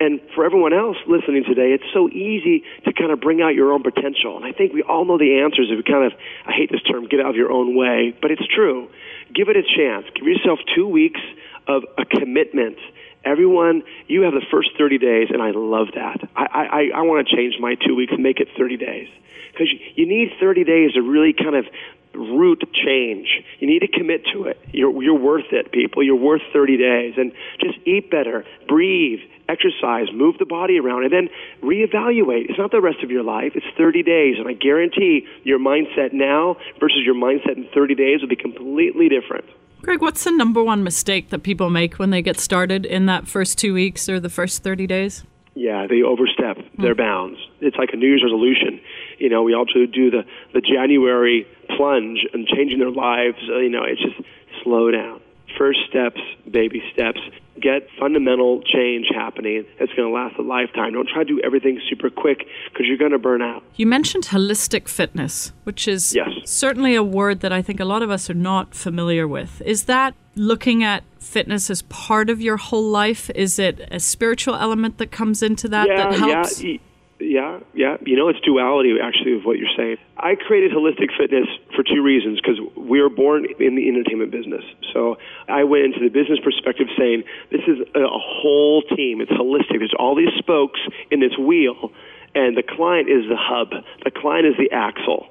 And 0.00 0.20
for 0.34 0.44
everyone 0.44 0.72
else 0.72 0.96
listening 1.06 1.44
today, 1.44 1.70
it's 1.74 1.86
so 1.92 2.08
easy 2.08 2.64
to 2.84 2.92
kind 2.92 3.12
of 3.12 3.20
bring 3.20 3.42
out 3.42 3.54
your 3.54 3.72
own 3.72 3.82
potential. 3.82 4.36
And 4.36 4.44
I 4.44 4.50
think 4.50 4.72
we 4.72 4.82
all 4.82 5.04
know 5.04 5.18
the 5.18 5.38
answers 5.42 5.68
if 5.70 5.76
we 5.76 5.82
kind 5.82 6.06
of, 6.06 6.12
I 6.46 6.52
hate 6.52 6.70
this 6.70 6.82
term, 6.82 7.06
get 7.06 7.20
out 7.20 7.30
of 7.30 7.36
your 7.36 7.52
own 7.52 7.76
way, 7.76 8.14
but 8.20 8.30
it's 8.30 8.46
true. 8.46 8.88
Give 9.34 9.48
it 9.48 9.56
a 9.56 9.62
chance. 9.62 10.06
Give 10.14 10.26
yourself 10.26 10.58
two 10.74 10.88
weeks 10.88 11.20
of 11.68 11.84
a 11.98 12.04
commitment. 12.04 12.78
Everyone, 13.24 13.82
you 14.08 14.22
have 14.22 14.32
the 14.32 14.44
first 14.50 14.70
30 14.76 14.98
days, 14.98 15.28
and 15.30 15.40
I 15.40 15.52
love 15.52 15.88
that. 15.94 16.28
I, 16.34 16.42
I, 16.42 16.98
I 16.98 17.02
want 17.02 17.26
to 17.26 17.36
change 17.36 17.54
my 17.60 17.76
two 17.76 17.94
weeks 17.94 18.12
and 18.12 18.22
make 18.22 18.40
it 18.40 18.48
30 18.56 18.76
days. 18.76 19.08
Because 19.52 19.68
you, 19.70 19.78
you 19.94 20.06
need 20.06 20.32
30 20.40 20.64
days 20.64 20.92
to 20.94 21.02
really 21.02 21.32
kind 21.32 21.54
of 21.54 21.66
root 22.14 22.62
change. 22.72 23.28
You 23.58 23.68
need 23.68 23.80
to 23.80 23.88
commit 23.88 24.26
to 24.32 24.44
it. 24.44 24.60
You're, 24.72 25.02
you're 25.02 25.18
worth 25.18 25.52
it, 25.52 25.72
people. 25.72 26.02
You're 26.02 26.16
worth 26.16 26.42
30 26.52 26.76
days. 26.76 27.14
And 27.16 27.32
just 27.60 27.78
eat 27.86 28.10
better, 28.10 28.44
breathe, 28.68 29.20
exercise, 29.48 30.08
move 30.12 30.38
the 30.38 30.46
body 30.46 30.78
around, 30.78 31.04
and 31.04 31.12
then 31.12 31.28
reevaluate. 31.62 32.50
It's 32.50 32.58
not 32.58 32.70
the 32.70 32.80
rest 32.80 33.02
of 33.02 33.10
your 33.10 33.22
life. 33.22 33.52
It's 33.54 33.66
30 33.76 34.02
days. 34.02 34.36
And 34.38 34.48
I 34.48 34.52
guarantee 34.52 35.26
your 35.44 35.58
mindset 35.58 36.12
now 36.12 36.56
versus 36.80 37.00
your 37.04 37.14
mindset 37.14 37.56
in 37.56 37.68
30 37.72 37.94
days 37.94 38.20
will 38.20 38.28
be 38.28 38.36
completely 38.36 39.08
different. 39.08 39.44
Greg, 39.82 40.00
what's 40.00 40.22
the 40.22 40.30
number 40.30 40.62
one 40.62 40.84
mistake 40.84 41.30
that 41.30 41.42
people 41.42 41.68
make 41.68 41.98
when 41.98 42.10
they 42.10 42.22
get 42.22 42.38
started 42.38 42.86
in 42.86 43.06
that 43.06 43.26
first 43.26 43.58
two 43.58 43.74
weeks 43.74 44.08
or 44.08 44.20
the 44.20 44.28
first 44.28 44.62
30 44.62 44.86
days? 44.86 45.24
Yeah, 45.54 45.86
they 45.88 46.02
overstep 46.02 46.56
their 46.78 46.94
bounds. 46.94 47.38
It's 47.60 47.76
like 47.76 47.90
a 47.92 47.96
New 47.96 48.06
Year's 48.06 48.22
resolution. 48.22 48.80
You 49.18 49.28
know, 49.28 49.42
we 49.42 49.54
also 49.54 49.84
do 49.86 50.10
the, 50.10 50.24
the 50.54 50.60
January 50.60 51.46
plunge 51.76 52.24
and 52.32 52.46
changing 52.46 52.78
their 52.78 52.92
lives. 52.92 53.38
Uh, 53.48 53.58
you 53.58 53.68
know, 53.68 53.82
it's 53.82 54.00
just 54.00 54.16
slow 54.62 54.90
down. 54.90 55.20
First 55.58 55.80
steps, 55.90 56.20
baby 56.48 56.82
steps. 56.92 57.20
Get 57.62 57.86
fundamental 57.98 58.60
change 58.62 59.06
happening 59.14 59.64
that's 59.78 59.92
going 59.92 60.08
to 60.08 60.12
last 60.14 60.36
a 60.36 60.42
lifetime. 60.42 60.92
Don't 60.94 61.08
try 61.08 61.22
to 61.22 61.28
do 61.28 61.40
everything 61.44 61.80
super 61.88 62.10
quick 62.10 62.38
because 62.72 62.86
you're 62.86 62.98
going 62.98 63.12
to 63.12 63.18
burn 63.18 63.40
out. 63.40 63.62
You 63.76 63.86
mentioned 63.86 64.24
holistic 64.24 64.88
fitness, 64.88 65.52
which 65.62 65.86
is 65.86 66.12
Yes. 66.14 66.28
certainly 66.44 66.96
a 66.96 67.02
word 67.04 67.40
that 67.40 67.52
I 67.52 67.62
think 67.62 67.78
a 67.78 67.84
lot 67.84 68.02
of 68.02 68.10
us 68.10 68.28
are 68.28 68.34
not 68.34 68.74
familiar 68.74 69.28
with. 69.28 69.62
Is 69.64 69.84
that 69.84 70.14
looking 70.34 70.82
at 70.82 71.04
fitness 71.20 71.70
as 71.70 71.82
part 71.82 72.28
of 72.28 72.40
your 72.40 72.56
whole 72.56 72.88
life? 72.90 73.30
Is 73.34 73.58
it 73.58 73.86
a 73.92 74.00
spiritual 74.00 74.56
element 74.56 74.98
that 74.98 75.12
comes 75.12 75.42
into 75.42 75.68
that 75.68 75.86
yeah, 75.88 76.10
that 76.10 76.18
helps? 76.18 76.62
Yeah, 76.62 76.78
yeah, 77.22 77.60
yeah. 77.74 77.96
You 78.04 78.16
know, 78.16 78.28
it's 78.28 78.40
duality 78.40 78.94
actually 79.02 79.34
of 79.36 79.44
what 79.44 79.58
you're 79.58 79.72
saying. 79.76 79.96
I 80.16 80.34
created 80.34 80.72
holistic 80.72 81.10
fitness 81.16 81.46
for 81.74 81.82
two 81.82 82.02
reasons 82.02 82.40
because 82.40 82.58
we 82.76 83.00
were 83.00 83.10
born 83.10 83.46
in 83.58 83.76
the 83.76 83.88
entertainment 83.88 84.30
business. 84.30 84.64
So 84.92 85.16
I 85.48 85.64
went 85.64 85.84
into 85.84 86.00
the 86.00 86.08
business 86.08 86.38
perspective 86.42 86.88
saying 86.98 87.24
this 87.50 87.62
is 87.66 87.78
a, 87.94 88.06
whole 88.08 88.82
team. 88.82 89.20
It's 89.20 89.32
holistic. 89.32 89.78
There's 89.78 89.94
all 89.98 90.14
these 90.14 90.32
spokes 90.38 90.80
in 91.10 91.20
this 91.20 91.36
wheel, 91.38 91.92
and 92.34 92.56
the 92.56 92.62
client 92.62 93.08
is 93.08 93.24
the 93.28 93.38
hub. 93.38 93.70
The 94.04 94.10
client 94.10 94.46
is 94.46 94.54
the 94.58 94.70
axle. 94.74 95.26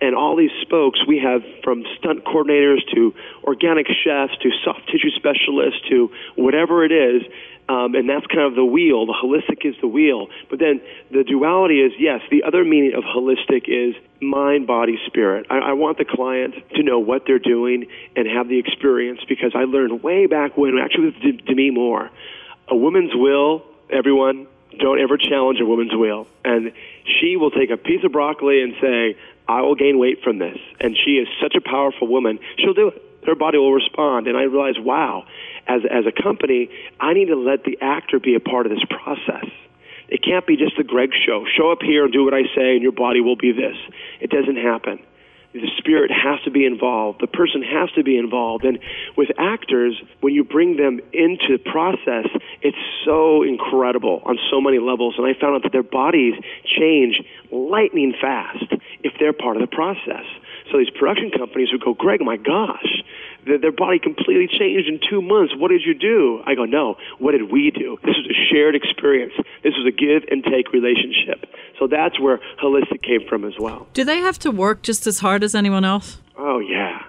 And 0.00 0.14
all 0.14 0.36
these 0.36 0.50
spokes 0.62 0.98
we 1.06 1.18
have 1.18 1.42
from 1.62 1.84
stunt 1.98 2.24
coordinators 2.24 2.80
to 2.94 3.14
organic 3.42 3.86
chefs 3.86 4.36
to 4.42 4.50
soft 4.64 4.86
tissue 4.86 5.10
specialists 5.16 5.80
to 5.88 6.10
whatever 6.36 6.84
it 6.84 6.92
is. 6.92 7.22
Um, 7.66 7.94
and 7.94 8.08
that's 8.08 8.26
kind 8.26 8.42
of 8.42 8.54
the 8.54 8.64
wheel. 8.64 9.06
The 9.06 9.14
holistic 9.14 9.64
is 9.64 9.74
the 9.80 9.88
wheel. 9.88 10.28
But 10.50 10.58
then 10.58 10.82
the 11.10 11.24
duality 11.24 11.80
is 11.80 11.92
yes, 11.98 12.20
the 12.30 12.42
other 12.42 12.64
meaning 12.64 12.92
of 12.94 13.04
holistic 13.04 13.64
is 13.68 13.94
mind, 14.20 14.66
body, 14.66 14.98
spirit. 15.06 15.46
I, 15.48 15.58
I 15.58 15.72
want 15.72 15.96
the 15.96 16.04
client 16.04 16.54
to 16.74 16.82
know 16.82 16.98
what 16.98 17.22
they're 17.26 17.38
doing 17.38 17.86
and 18.16 18.26
have 18.28 18.48
the 18.48 18.58
experience 18.58 19.20
because 19.26 19.52
I 19.54 19.64
learned 19.64 20.02
way 20.02 20.26
back 20.26 20.58
when, 20.58 20.78
actually 20.78 21.14
with 21.22 21.46
Demi 21.46 21.70
Moore, 21.70 22.10
a 22.68 22.76
woman's 22.76 23.12
will, 23.14 23.64
everyone, 23.90 24.46
don't 24.78 25.00
ever 25.00 25.16
challenge 25.16 25.60
a 25.60 25.66
woman's 25.66 25.94
will. 25.94 26.26
And 26.44 26.72
she 27.04 27.36
will 27.36 27.50
take 27.50 27.70
a 27.70 27.76
piece 27.76 28.04
of 28.04 28.12
broccoli 28.12 28.62
and 28.62 28.74
say, 28.80 29.16
I 29.48 29.62
will 29.62 29.74
gain 29.74 29.98
weight 29.98 30.22
from 30.22 30.38
this. 30.38 30.58
And 30.80 30.96
she 30.96 31.12
is 31.12 31.28
such 31.42 31.54
a 31.54 31.60
powerful 31.60 32.08
woman, 32.08 32.38
she'll 32.58 32.74
do 32.74 32.88
it. 32.88 33.02
Her 33.26 33.34
body 33.34 33.56
will 33.56 33.72
respond. 33.72 34.26
And 34.26 34.36
I 34.36 34.42
realized, 34.42 34.78
wow, 34.78 35.24
as, 35.66 35.80
as 35.90 36.04
a 36.06 36.12
company, 36.22 36.68
I 37.00 37.14
need 37.14 37.26
to 37.26 37.36
let 37.36 37.64
the 37.64 37.78
actor 37.80 38.20
be 38.20 38.34
a 38.34 38.40
part 38.40 38.66
of 38.66 38.72
this 38.72 38.84
process. 38.88 39.46
It 40.08 40.22
can't 40.22 40.46
be 40.46 40.56
just 40.56 40.76
the 40.76 40.84
Greg 40.84 41.10
show. 41.26 41.46
Show 41.56 41.72
up 41.72 41.80
here 41.80 42.04
and 42.04 42.12
do 42.12 42.24
what 42.24 42.34
I 42.34 42.42
say, 42.54 42.74
and 42.74 42.82
your 42.82 42.92
body 42.92 43.20
will 43.20 43.36
be 43.36 43.52
this. 43.52 43.76
It 44.20 44.30
doesn't 44.30 44.56
happen. 44.56 45.00
The 45.54 45.70
spirit 45.78 46.10
has 46.10 46.40
to 46.44 46.50
be 46.50 46.66
involved. 46.66 47.20
The 47.20 47.28
person 47.28 47.62
has 47.62 47.90
to 47.92 48.02
be 48.02 48.18
involved. 48.18 48.64
And 48.64 48.80
with 49.16 49.28
actors, 49.38 49.94
when 50.20 50.34
you 50.34 50.42
bring 50.42 50.76
them 50.76 51.00
into 51.12 51.56
the 51.56 51.70
process, 51.70 52.26
it's 52.60 52.76
so 53.04 53.44
incredible 53.44 54.20
on 54.26 54.36
so 54.50 54.60
many 54.60 54.80
levels. 54.80 55.14
And 55.16 55.26
I 55.26 55.32
found 55.38 55.54
out 55.54 55.62
that 55.62 55.72
their 55.72 55.84
bodies 55.84 56.34
change 56.64 57.22
lightning 57.52 58.14
fast 58.20 58.64
if 59.04 59.12
they're 59.20 59.32
part 59.32 59.56
of 59.56 59.60
the 59.60 59.74
process. 59.74 60.26
So 60.72 60.78
these 60.78 60.90
production 60.90 61.30
companies 61.30 61.68
would 61.70 61.84
go, 61.84 61.94
Greg, 61.94 62.20
my 62.20 62.36
gosh, 62.36 63.02
their, 63.46 63.72
body 63.72 63.98
completely 63.98 64.46
changed 64.46 64.88
in 64.88 65.00
two 65.08 65.20
months. 65.20 65.54
What 65.56 65.68
did 65.68 65.82
you 65.84 65.94
do? 65.94 66.42
I 66.46 66.54
go, 66.54 66.64
no. 66.64 66.96
What 67.18 67.32
did 67.32 67.50
we 67.50 67.70
do? 67.70 67.98
This 68.02 68.14
was 68.16 68.26
a 68.30 68.36
shared 68.52 68.74
experience. 68.74 69.32
This 69.62 69.74
was 69.76 69.86
a 69.86 69.90
give 69.90 70.22
and 70.30 70.44
take 70.44 70.72
relationship. 70.72 71.46
So 71.78 71.86
that's 71.86 72.20
where 72.20 72.40
holistic 72.62 73.02
came 73.02 73.26
from 73.28 73.44
as 73.44 73.54
well. 73.58 73.86
Do 73.92 74.04
they 74.04 74.18
have 74.18 74.38
to 74.40 74.50
work 74.50 74.82
just 74.82 75.06
as 75.06 75.18
hard 75.18 75.42
as 75.42 75.54
anyone 75.54 75.84
else? 75.84 76.18
Oh 76.36 76.58
yeah. 76.58 77.02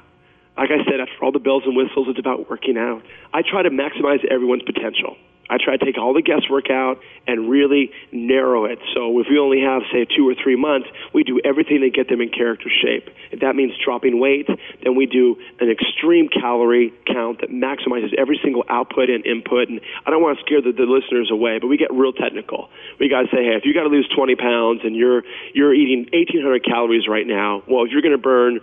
Like 0.57 0.69
I 0.71 0.83
said, 0.85 1.01
after 1.01 1.23
all 1.23 1.31
the 1.31 1.39
bells 1.39 1.63
and 1.65 1.75
whistles, 1.75 2.07
it's 2.09 2.19
about 2.19 2.49
working 2.49 2.77
out. 2.77 3.03
I 3.33 3.41
try 3.41 3.61
to 3.61 3.69
maximize 3.69 4.23
everyone's 4.31 4.63
potential. 4.63 5.17
I 5.49 5.57
try 5.57 5.77
to 5.77 5.85
take 5.85 5.97
all 5.97 6.13
the 6.13 6.21
guesswork 6.21 6.69
out 6.69 6.99
and 7.27 7.49
really 7.49 7.91
narrow 8.11 8.65
it. 8.65 8.79
So 8.93 9.19
if 9.19 9.27
we 9.29 9.37
only 9.37 9.61
have, 9.61 9.83
say, 9.91 10.05
two 10.05 10.27
or 10.27 10.35
three 10.35 10.55
months, 10.55 10.87
we 11.13 11.23
do 11.23 11.39
everything 11.43 11.81
to 11.81 11.89
get 11.89 12.09
them 12.09 12.21
in 12.21 12.29
character 12.29 12.69
shape. 12.69 13.09
If 13.31 13.41
that 13.41 13.55
means 13.55 13.73
dropping 13.83 14.19
weight, 14.19 14.47
then 14.83 14.95
we 14.95 15.05
do 15.05 15.37
an 15.59 15.69
extreme 15.69 16.29
calorie 16.29 16.93
count 17.05 17.41
that 17.41 17.49
maximizes 17.49 18.13
every 18.17 18.39
single 18.43 18.63
output 18.69 19.09
and 19.09 19.25
input. 19.25 19.69
And 19.69 19.81
I 20.05 20.09
don't 20.09 20.21
want 20.21 20.37
to 20.37 20.45
scare 20.45 20.61
the, 20.61 20.71
the 20.71 20.89
listeners 20.89 21.29
away, 21.31 21.59
but 21.59 21.67
we 21.67 21.77
get 21.77 21.93
real 21.93 22.13
technical. 22.13 22.69
We 22.99 23.09
got 23.09 23.21
to 23.21 23.27
say, 23.27 23.43
hey, 23.45 23.55
if 23.55 23.65
you 23.65 23.73
got 23.73 23.83
to 23.83 23.93
lose 23.93 24.09
20 24.15 24.35
pounds 24.35 24.81
and 24.83 24.95
you're 24.95 25.23
you're 25.53 25.73
eating 25.73 26.09
1,800 26.11 26.65
calories 26.65 27.07
right 27.07 27.25
now, 27.25 27.63
well, 27.67 27.85
if 27.85 27.91
you're 27.91 28.01
going 28.01 28.15
to 28.15 28.21
burn 28.21 28.59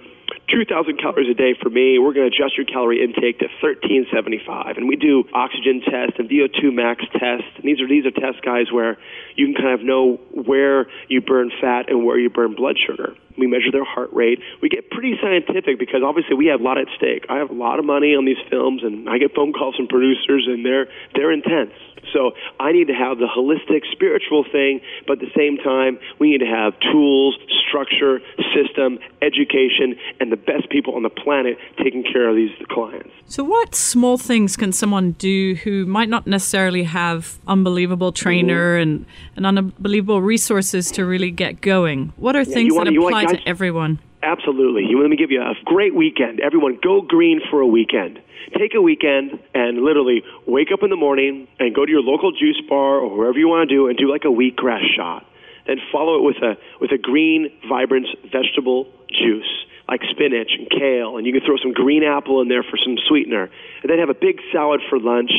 2,000 0.49 0.99
calories 0.99 1.31
a 1.31 1.35
day 1.35 1.55
for 1.61 1.71
me. 1.71 1.99
We're 1.99 2.13
going 2.13 2.31
to 2.31 2.35
adjust 2.35 2.57
your 2.57 2.67
calorie 2.67 3.03
intake 3.03 3.39
to 3.41 3.49
1375, 3.61 4.77
and 4.77 4.89
we 4.89 4.97
do 4.97 5.25
oxygen 5.33 5.81
tests 5.81 6.17
and 6.19 6.29
VO2 6.29 6.73
max 6.73 7.05
tests. 7.13 7.49
And 7.57 7.65
these 7.65 7.81
are 7.81 7.89
these 7.89 8.07
are 8.07 8.11
test 8.11 8.45
guys 8.45 8.71
where 8.71 8.99
you 9.37 9.47
can 9.47 9.55
kind 9.55 9.75
of 9.75 9.85
know 9.85 10.21
where 10.33 10.87
you 11.09 11.21
burn 11.21 11.51
fat 11.61 11.89
and 11.89 12.05
where 12.05 12.19
you 12.19 12.31
burn 12.31 12.55
blood 12.55 12.77
sugar. 12.79 13.15
We 13.39 13.47
measure 13.47 13.73
their 13.73 13.85
heart 13.85 14.13
rate. 14.13 14.41
We 14.61 14.69
get 14.69 14.91
pretty 14.91 15.17
scientific 15.23 15.79
because 15.79 16.03
obviously 16.05 16.37
we 16.37 16.47
have 16.47 16.61
a 16.61 16.65
lot 16.65 16.77
at 16.77 16.89
stake. 16.97 17.25
I 17.31 17.39
have 17.39 17.51
a 17.51 17.55
lot 17.55 17.79
of 17.79 17.85
money 17.85 18.15
on 18.15 18.27
these 18.27 18.41
films, 18.51 18.83
and 18.85 19.09
I 19.09 19.19
get 19.19 19.35
phone 19.35 19.53
calls 19.53 19.77
from 19.77 19.89
producers, 19.89 20.45
and 20.47 20.65
they're 20.65 20.89
they're 21.15 21.33
intense. 21.33 21.73
So 22.13 22.33
I 22.61 22.73
need 22.73 22.89
to 22.89 22.95
have 22.95 23.19
the 23.19 23.27
holistic 23.27 23.83
spiritual 23.93 24.45
thing, 24.45 24.81
but 25.07 25.15
at 25.15 25.21
the 25.21 25.33
same 25.37 25.57
time, 25.59 25.99
we 26.19 26.31
need 26.31 26.39
to 26.39 26.47
have 26.47 26.79
tools, 26.81 27.39
structure, 27.67 28.21
system, 28.55 28.99
education, 29.23 29.97
and 30.21 30.31
the 30.33 30.37
best 30.37 30.69
people 30.71 30.95
on 30.95 31.03
the 31.03 31.11
planet 31.11 31.59
taking 31.83 32.03
care 32.03 32.29
of 32.29 32.37
these 32.37 32.51
clients. 32.69 33.11
So, 33.27 33.45
what 33.45 33.75
small 33.75 34.19
things 34.19 34.57
can 34.57 34.73
someone 34.73 35.13
do 35.13 35.55
who 35.57 35.87
might 35.87 36.09
not 36.09 36.27
necessarily 36.27 36.85
have 36.85 37.39
unbelievable 37.47 38.13
trainer 38.13 38.75
mm-hmm. 38.75 38.83
and, 38.83 39.07
and 39.37 39.47
unbelievable 39.47 40.21
resources 40.21 40.91
to 40.93 41.05
really 41.05 41.31
get 41.31 41.61
going? 41.61 42.13
What 42.17 42.37
are 42.37 42.43
yeah, 42.43 42.55
things 42.55 42.75
that 42.75 42.89
apply 42.89 43.27
to 43.27 43.49
everyone? 43.49 43.99
Absolutely. 44.23 44.87
Let 44.95 45.11
me 45.11 45.17
give 45.17 45.33
you 45.33 45.43
a 45.43 45.55
great 45.65 45.95
weekend. 45.95 46.41
Everyone, 46.41 46.79
go 46.81 47.01
green 47.03 47.41
for 47.51 47.61
a 47.61 47.67
weekend. 47.67 48.21
Take 48.57 48.75
a 48.75 48.81
weekend 48.81 49.39
and 49.55 49.79
literally 49.79 50.23
wake 50.47 50.69
up 50.73 50.83
in 50.83 50.91
the 50.91 50.97
morning 50.97 51.49
and 51.59 51.75
go 51.75 51.85
to 51.85 51.91
your 51.91 52.03
local 52.03 52.31
juice 52.31 52.61
bar 52.69 53.01
or 53.01 53.17
wherever 53.17 53.39
you 53.39 53.49
want 53.49 53.69
to 53.69 53.75
do 53.75 53.89
and 53.89 53.99
do 53.99 54.11
like 54.11 54.23
a 54.25 54.29
wheatgrass 54.29 54.85
shot. 54.97 55.27
Then 55.67 55.79
follow 55.91 56.19
it 56.19 56.23
with 56.23 56.37
a 56.37 56.57
with 56.81 56.93
a 56.93 56.99
green, 56.99 57.51
vibrant 57.69 58.07
vegetable 58.31 58.87
juice 59.11 59.51
like 59.89 60.01
spinach 60.11 60.51
and 60.57 60.71
kale, 60.71 61.19
and 61.19 61.27
you 61.27 61.33
can 61.33 61.43
throw 61.45 61.57
some 61.57 61.73
green 61.73 62.03
apple 62.05 62.41
in 62.41 62.49
there 62.49 62.63
for 62.63 62.79
some 62.79 62.97
sweetener. 63.09 63.51
And 63.83 63.91
then 63.91 63.99
have 63.99 64.09
a 64.09 64.15
big 64.15 64.41
salad 64.53 64.81
for 64.89 64.99
lunch. 64.99 65.33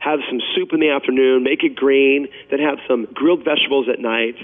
Have 0.00 0.18
some 0.28 0.40
soup 0.54 0.72
in 0.72 0.80
the 0.80 0.90
afternoon. 0.90 1.44
Make 1.44 1.62
it 1.62 1.76
green. 1.76 2.26
Then 2.50 2.58
have 2.58 2.78
some 2.88 3.06
grilled 3.14 3.44
vegetables 3.44 3.86
at 3.88 4.00
night 4.00 4.34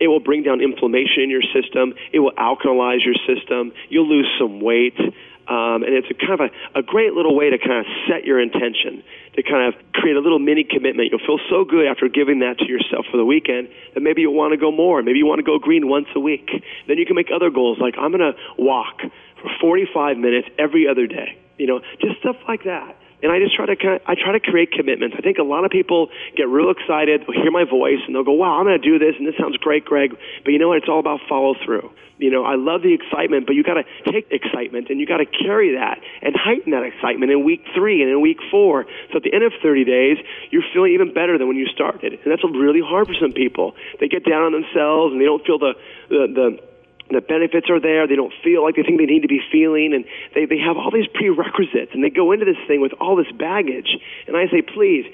it 0.00 0.08
will 0.08 0.20
bring 0.20 0.42
down 0.42 0.60
inflammation 0.60 1.22
in 1.22 1.30
your 1.30 1.44
system. 1.52 1.94
It 2.12 2.20
will 2.20 2.32
alkalize 2.32 3.04
your 3.04 3.14
system. 3.28 3.72
You'll 3.88 4.08
lose 4.08 4.28
some 4.38 4.60
weight. 4.60 4.98
Um, 4.98 5.82
and 5.82 5.92
it's 5.94 6.06
a 6.10 6.14
kind 6.14 6.40
of 6.40 6.40
a, 6.40 6.78
a 6.78 6.82
great 6.82 7.12
little 7.12 7.34
way 7.34 7.50
to 7.50 7.58
kind 7.58 7.84
of 7.84 7.86
set 8.08 8.24
your 8.24 8.40
intention, 8.40 9.02
to 9.34 9.42
kind 9.42 9.66
of 9.66 9.74
create 9.92 10.16
a 10.16 10.20
little 10.20 10.38
mini 10.38 10.62
commitment. 10.62 11.10
You'll 11.10 11.26
feel 11.26 11.42
so 11.50 11.64
good 11.64 11.86
after 11.86 12.08
giving 12.08 12.38
that 12.40 12.58
to 12.58 12.66
yourself 12.66 13.06
for 13.10 13.16
the 13.16 13.24
weekend 13.24 13.68
that 13.94 14.00
maybe 14.00 14.22
you'll 14.22 14.34
want 14.34 14.52
to 14.52 14.56
go 14.56 14.70
more. 14.70 15.02
Maybe 15.02 15.18
you 15.18 15.26
want 15.26 15.40
to 15.40 15.44
go 15.44 15.58
green 15.58 15.88
once 15.88 16.06
a 16.14 16.20
week. 16.20 16.48
Then 16.86 16.98
you 16.98 17.04
can 17.04 17.16
make 17.16 17.28
other 17.34 17.50
goals 17.50 17.78
like 17.80 17.94
I'm 17.98 18.12
going 18.12 18.32
to 18.32 18.38
walk 18.58 19.02
for 19.42 19.50
45 19.60 20.18
minutes 20.18 20.48
every 20.56 20.86
other 20.86 21.08
day. 21.08 21.36
You 21.58 21.66
know, 21.66 21.80
just 22.00 22.20
stuff 22.20 22.36
like 22.46 22.64
that 22.64 22.96
and 23.22 23.32
I 23.32 23.38
just 23.38 23.54
try 23.54 23.66
to 23.66 23.76
kind 23.76 23.96
of, 23.96 24.02
I 24.06 24.14
try 24.14 24.32
to 24.32 24.40
create 24.40 24.72
commitments. 24.72 25.16
I 25.18 25.22
think 25.22 25.38
a 25.38 25.42
lot 25.42 25.64
of 25.64 25.70
people 25.70 26.08
get 26.36 26.48
real 26.48 26.70
excited, 26.70 27.22
hear 27.28 27.50
my 27.50 27.64
voice, 27.64 28.00
and 28.06 28.14
they'll 28.14 28.24
go, 28.24 28.32
"Wow, 28.32 28.58
I'm 28.58 28.66
going 28.66 28.80
to 28.80 28.84
do 28.84 28.98
this, 28.98 29.14
and 29.18 29.26
this 29.26 29.34
sounds 29.38 29.56
great, 29.58 29.84
Greg." 29.84 30.16
But 30.44 30.52
you 30.52 30.58
know 30.58 30.68
what? 30.68 30.78
It's 30.78 30.88
all 30.88 31.00
about 31.00 31.20
follow 31.28 31.54
through. 31.64 31.90
You 32.20 32.30
know, 32.30 32.44
I 32.44 32.56
love 32.56 32.82
the 32.82 32.92
excitement, 32.92 33.46
but 33.46 33.56
you 33.56 33.64
got 33.64 33.80
to 33.80 34.12
take 34.12 34.28
excitement 34.30 34.90
and 34.90 35.00
you 35.00 35.06
got 35.06 35.24
to 35.24 35.26
carry 35.26 35.74
that 35.76 36.00
and 36.20 36.36
heighten 36.36 36.72
that 36.72 36.84
excitement 36.84 37.32
in 37.32 37.44
week 37.44 37.64
three 37.74 38.02
and 38.02 38.10
in 38.10 38.20
week 38.20 38.36
four. 38.50 38.84
So 39.10 39.16
at 39.16 39.22
the 39.22 39.32
end 39.32 39.42
of 39.42 39.52
30 39.62 39.84
days, 39.84 40.18
you're 40.50 40.64
feeling 40.74 40.92
even 40.92 41.14
better 41.14 41.38
than 41.38 41.48
when 41.48 41.56
you 41.56 41.66
started, 41.72 42.12
and 42.12 42.28
that's 42.30 42.44
really 42.44 42.82
hard 42.84 43.08
for 43.08 43.14
some 43.14 43.32
people. 43.32 43.74
They 44.00 44.08
get 44.08 44.24
down 44.28 44.42
on 44.42 44.52
themselves 44.52 45.12
and 45.12 45.20
they 45.20 45.24
don't 45.24 45.44
feel 45.46 45.58
the 45.58 45.72
the, 46.10 46.26
the 46.28 46.69
the 47.10 47.20
benefits 47.20 47.68
are 47.70 47.80
there. 47.80 48.06
They 48.06 48.16
don't 48.16 48.32
feel 48.42 48.62
like 48.62 48.76
they 48.76 48.82
think 48.82 48.98
they 48.98 49.06
need 49.06 49.22
to 49.22 49.28
be 49.28 49.40
feeling, 49.50 49.92
and 49.94 50.04
they, 50.34 50.46
they 50.46 50.58
have 50.58 50.76
all 50.76 50.90
these 50.90 51.08
prerequisites, 51.12 51.92
and 51.92 52.02
they 52.02 52.10
go 52.10 52.32
into 52.32 52.44
this 52.44 52.60
thing 52.66 52.80
with 52.80 52.92
all 53.00 53.16
this 53.16 53.30
baggage. 53.32 53.96
And 54.26 54.36
I 54.36 54.46
say, 54.48 54.62
please, 54.62 55.06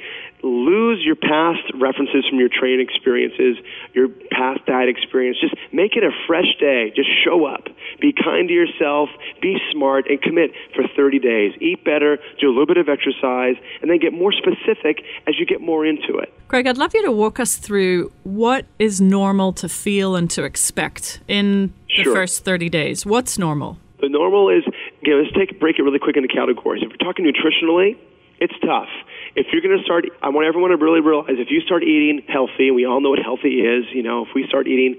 lose 0.42 1.04
your 1.04 1.16
past 1.16 1.62
references 1.74 2.24
from 2.28 2.38
your 2.38 2.48
training 2.48 2.80
experiences, 2.80 3.56
your 3.94 4.08
past 4.30 4.64
diet 4.66 4.88
experience. 4.88 5.38
Just 5.40 5.54
make 5.72 5.96
it 5.96 6.04
a 6.04 6.10
fresh 6.26 6.54
day. 6.60 6.92
Just 6.94 7.08
show 7.24 7.46
up. 7.46 7.68
Be 8.00 8.12
kind 8.12 8.48
to 8.48 8.54
yourself, 8.54 9.08
be 9.40 9.58
smart, 9.72 10.08
and 10.08 10.20
commit 10.20 10.52
for 10.74 10.84
30 10.94 11.18
days. 11.18 11.52
Eat 11.60 11.84
better, 11.84 12.18
do 12.40 12.48
a 12.48 12.52
little 12.52 12.66
bit 12.66 12.76
of 12.76 12.88
exercise, 12.88 13.56
and 13.80 13.90
then 13.90 13.98
get 13.98 14.12
more 14.12 14.32
specific 14.32 15.02
as 15.26 15.38
you 15.38 15.46
get 15.46 15.60
more 15.60 15.86
into 15.86 16.18
it. 16.18 16.32
Craig, 16.48 16.66
I'd 16.66 16.78
love 16.78 16.94
you 16.94 17.02
to 17.04 17.12
walk 17.12 17.40
us 17.40 17.56
through 17.56 18.12
what 18.22 18.66
is 18.78 19.00
normal 19.00 19.52
to 19.54 19.68
feel 19.68 20.14
and 20.14 20.30
to 20.30 20.44
expect 20.44 21.20
in 21.26 21.72
the 21.96 22.04
sure. 22.04 22.14
first 22.14 22.44
30 22.44 22.68
days. 22.68 23.06
What's 23.06 23.38
normal? 23.38 23.78
The 24.00 24.08
normal 24.08 24.50
is, 24.50 24.62
again, 25.02 25.22
let's 25.22 25.34
take 25.34 25.58
break 25.58 25.78
it 25.78 25.82
really 25.82 25.98
quick 25.98 26.16
into 26.16 26.28
categories. 26.28 26.82
If 26.82 26.90
we're 26.90 26.96
talking 26.96 27.24
nutritionally, 27.24 27.96
it's 28.38 28.54
tough. 28.60 28.88
If 29.36 29.48
you're 29.52 29.60
going 29.60 29.76
to 29.76 29.84
start, 29.84 30.06
I 30.22 30.30
want 30.30 30.48
everyone 30.48 30.70
to 30.70 30.78
really 30.78 31.00
realize 31.00 31.36
if 31.36 31.50
you 31.50 31.60
start 31.60 31.82
eating 31.82 32.24
healthy, 32.26 32.68
and 32.68 32.74
we 32.74 32.86
all 32.86 33.02
know 33.02 33.10
what 33.10 33.20
healthy 33.20 33.60
is, 33.60 33.84
you 33.92 34.02
know, 34.02 34.24
if 34.24 34.28
we 34.34 34.48
start 34.48 34.66
eating 34.66 34.96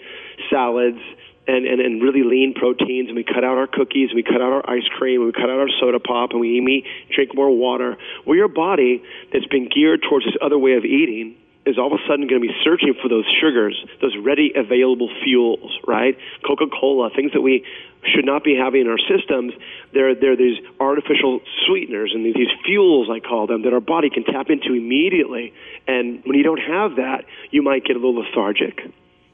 salads 0.51 1.01
and, 1.47 1.65
and, 1.65 1.81
and 1.81 2.03
really 2.03 2.21
lean 2.21 2.53
proteins, 2.53 3.09
and 3.09 3.17
we 3.17 3.23
cut 3.23 3.43
out 3.43 3.57
our 3.57 3.65
cookies, 3.65 4.09
and 4.09 4.15
we 4.15 4.21
cut 4.21 4.37
out 4.37 4.53
our 4.53 4.69
ice 4.69 4.85
cream, 4.95 5.21
and 5.21 5.25
we 5.25 5.33
cut 5.33 5.49
out 5.49 5.57
our 5.57 5.69
soda 5.79 5.99
pop, 5.99 6.31
and 6.31 6.39
we 6.39 6.55
eat, 6.55 6.61
meat, 6.61 6.85
drink 7.09 7.33
more 7.33 7.49
water, 7.49 7.97
well, 8.27 8.35
your 8.35 8.47
body 8.47 9.01
that's 9.33 9.47
been 9.47 9.69
geared 9.73 10.05
towards 10.07 10.25
this 10.25 10.35
other 10.39 10.57
way 10.57 10.73
of 10.73 10.85
eating 10.85 11.35
is 11.67 11.77
all 11.77 11.93
of 11.93 11.99
a 11.99 12.03
sudden 12.07 12.27
going 12.27 12.41
to 12.41 12.47
be 12.47 12.55
searching 12.63 12.95
for 13.01 13.09
those 13.09 13.25
sugars, 13.41 13.75
those 14.01 14.15
ready 14.17 14.53
available 14.55 15.09
fuels, 15.23 15.77
right? 15.85 16.17
Coca 16.45 16.65
Cola, 16.71 17.09
things 17.13 17.33
that 17.33 17.41
we 17.41 17.65
should 18.15 18.25
not 18.25 18.43
be 18.43 18.55
having 18.55 18.81
in 18.81 18.87
our 18.87 18.97
systems. 18.97 19.53
There 19.93 20.09
are 20.09 20.35
these 20.35 20.57
artificial 20.79 21.41
sweeteners 21.65 22.11
and 22.13 22.25
these 22.25 22.47
fuels, 22.65 23.09
I 23.11 23.19
call 23.19 23.47
them, 23.47 23.63
that 23.63 23.73
our 23.73 23.81
body 23.81 24.09
can 24.09 24.23
tap 24.23 24.49
into 24.49 24.73
immediately. 24.73 25.53
And 25.87 26.23
when 26.23 26.37
you 26.37 26.43
don't 26.43 26.61
have 26.61 26.95
that, 26.97 27.25
you 27.51 27.61
might 27.61 27.83
get 27.83 27.95
a 27.95 27.99
little 27.99 28.15
lethargic. 28.15 28.79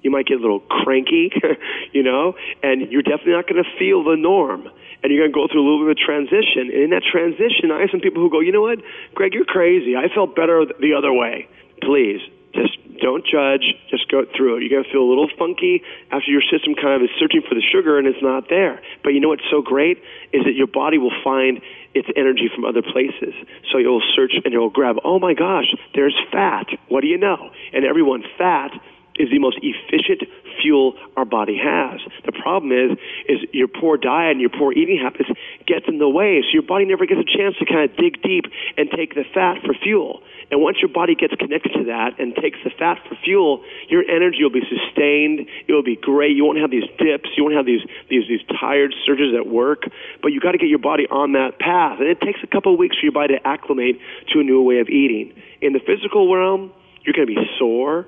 You 0.02 0.12
might 0.12 0.26
get 0.26 0.38
a 0.38 0.42
little 0.42 0.60
cranky, 0.60 1.32
you 1.94 2.04
know, 2.04 2.36
and 2.62 2.92
you're 2.92 3.04
definitely 3.04 3.34
not 3.34 3.48
going 3.48 3.64
to 3.64 3.70
feel 3.80 4.04
the 4.04 4.18
norm. 4.18 4.68
And 5.02 5.12
you're 5.12 5.28
going 5.28 5.32
to 5.32 5.36
go 5.36 5.48
through 5.52 5.62
a 5.62 5.68
little 5.68 5.86
bit 5.86 5.92
of 5.92 5.98
a 5.98 6.06
transition. 6.06 6.72
And 6.72 6.84
in 6.84 6.90
that 6.92 7.04
transition, 7.04 7.72
I 7.72 7.82
have 7.82 7.90
some 7.92 8.00
people 8.00 8.22
who 8.22 8.30
go, 8.30 8.40
you 8.40 8.52
know 8.52 8.62
what, 8.62 8.80
Greg, 9.14 9.34
you're 9.34 9.46
crazy. 9.46 9.96
I 9.96 10.08
felt 10.14 10.36
better 10.36 10.64
the 10.80 10.94
other 10.96 11.12
way. 11.12 11.48
Please, 11.86 12.22
just 12.54 12.78
don't 13.02 13.26
judge. 13.26 13.76
Just 13.90 14.10
go 14.10 14.24
through 14.36 14.58
it. 14.58 14.64
You're 14.64 14.70
going 14.70 14.84
to 14.84 14.92
feel 14.92 15.04
a 15.04 15.10
little 15.10 15.30
funky 15.38 15.82
after 16.12 16.30
your 16.30 16.42
system 16.42 16.76
kind 16.76 16.96
of 16.96 17.02
is 17.02 17.10
searching 17.20 17.42
for 17.42 17.56
the 17.56 17.62
sugar 17.62 17.98
and 17.98 18.08
it's 18.08 18.22
not 18.22 18.48
there. 18.50 18.82
But 19.04 19.10
you 19.12 19.20
know 19.20 19.30
what's 19.30 19.50
so 19.52 19.62
great 19.62 19.98
is 20.32 20.46
that 20.46 20.54
your 20.54 20.68
body 20.68 20.98
will 20.98 21.16
find 21.24 21.60
its 21.94 22.08
energy 22.16 22.50
from 22.54 22.66
other 22.66 22.82
places. 22.82 23.34
So 23.72 23.78
you'll 23.78 24.02
search 24.16 24.34
and 24.46 24.54
you'll 24.54 24.70
grab, 24.70 24.98
oh 25.04 25.20
my 25.20 25.34
gosh, 25.34 25.74
there's 25.94 26.16
fat. 26.32 26.68
What 26.88 27.02
do 27.02 27.08
you 27.08 27.18
know? 27.18 27.52
And 27.74 27.86
everyone, 27.86 28.24
fat 28.38 28.72
is 29.16 29.30
the 29.30 29.40
most 29.40 29.60
efficient 29.62 30.24
fuel 30.62 30.94
our 31.16 31.26
body 31.26 31.58
has. 31.58 32.00
The 32.26 32.32
problem 32.32 32.72
is, 32.72 32.98
is 33.28 33.40
your 33.52 33.68
poor 33.68 33.98
diet 33.98 34.32
and 34.32 34.42
your 34.42 34.50
poor 34.50 34.74
eating 34.74 35.00
habits 35.02 35.30
gets 35.68 35.86
in 35.88 36.00
the 36.00 36.10
way, 36.10 36.42
so 36.42 36.50
your 36.54 36.64
body 36.64 36.86
never 36.86 37.06
gets 37.06 37.22
a 37.22 37.38
chance 37.38 37.56
to 37.60 37.66
kind 37.66 37.90
of 37.90 37.96
dig 37.98 38.22
deep 38.22 38.46
and 38.78 38.90
take 38.90 39.16
the 39.16 39.24
fat 39.34 39.62
for 39.66 39.74
fuel. 39.74 40.22
And 40.52 40.62
once 40.62 40.78
your 40.82 40.90
body 40.90 41.16
gets 41.16 41.34
connected 41.36 41.74
to 41.74 41.86
that 41.86 42.20
and 42.20 42.36
takes 42.36 42.60
the 42.64 42.70
fat 42.70 43.00
for 43.08 43.16
fuel, 43.24 43.64
your 43.90 44.04
energy 44.10 44.44
will 44.44 44.52
be 44.52 44.62
sustained. 44.62 45.48
It 45.68 45.74
will 45.74 45.84
be 45.84 45.96
great. 45.96 46.36
You 46.36 46.46
won't 46.46 46.60
have 46.60 46.70
these 46.70 46.88
dips. 47.00 47.30
You 47.36 47.44
won't 47.44 47.56
have 47.56 47.66
these 47.66 47.82
these 48.10 48.28
these 48.28 48.42
tired 48.60 48.94
surges 49.06 49.34
at 49.36 49.48
work. 49.48 49.84
But 50.22 50.32
you 50.32 50.40
got 50.40 50.52
to 50.52 50.58
get 50.58 50.70
your 50.70 50.80
body 50.80 51.08
on 51.10 51.34
that 51.34 51.60
path, 51.60 52.00
and 52.00 52.08
it 52.08 52.22
takes 52.22 52.40
a 52.44 52.48
couple 52.48 52.74
of 52.74 52.80
weeks 52.80 52.98
for 53.00 53.06
your 53.06 53.14
body 53.14 53.38
to 53.38 53.48
acclimate 53.48 54.00
to 54.34 54.40
a 54.40 54.44
new 54.44 54.62
way 54.62 54.80
of 54.80 54.90
eating. 54.90 55.34
In 55.62 55.74
the 55.74 55.80
physical 55.80 56.34
realm, 56.34 56.72
you're 57.02 57.14
going 57.14 57.28
to 57.28 57.34
be 57.34 57.42
sore. 57.58 58.06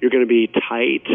You're 0.00 0.10
going 0.10 0.24
to 0.24 0.28
be 0.28 0.46
tight. 0.46 1.06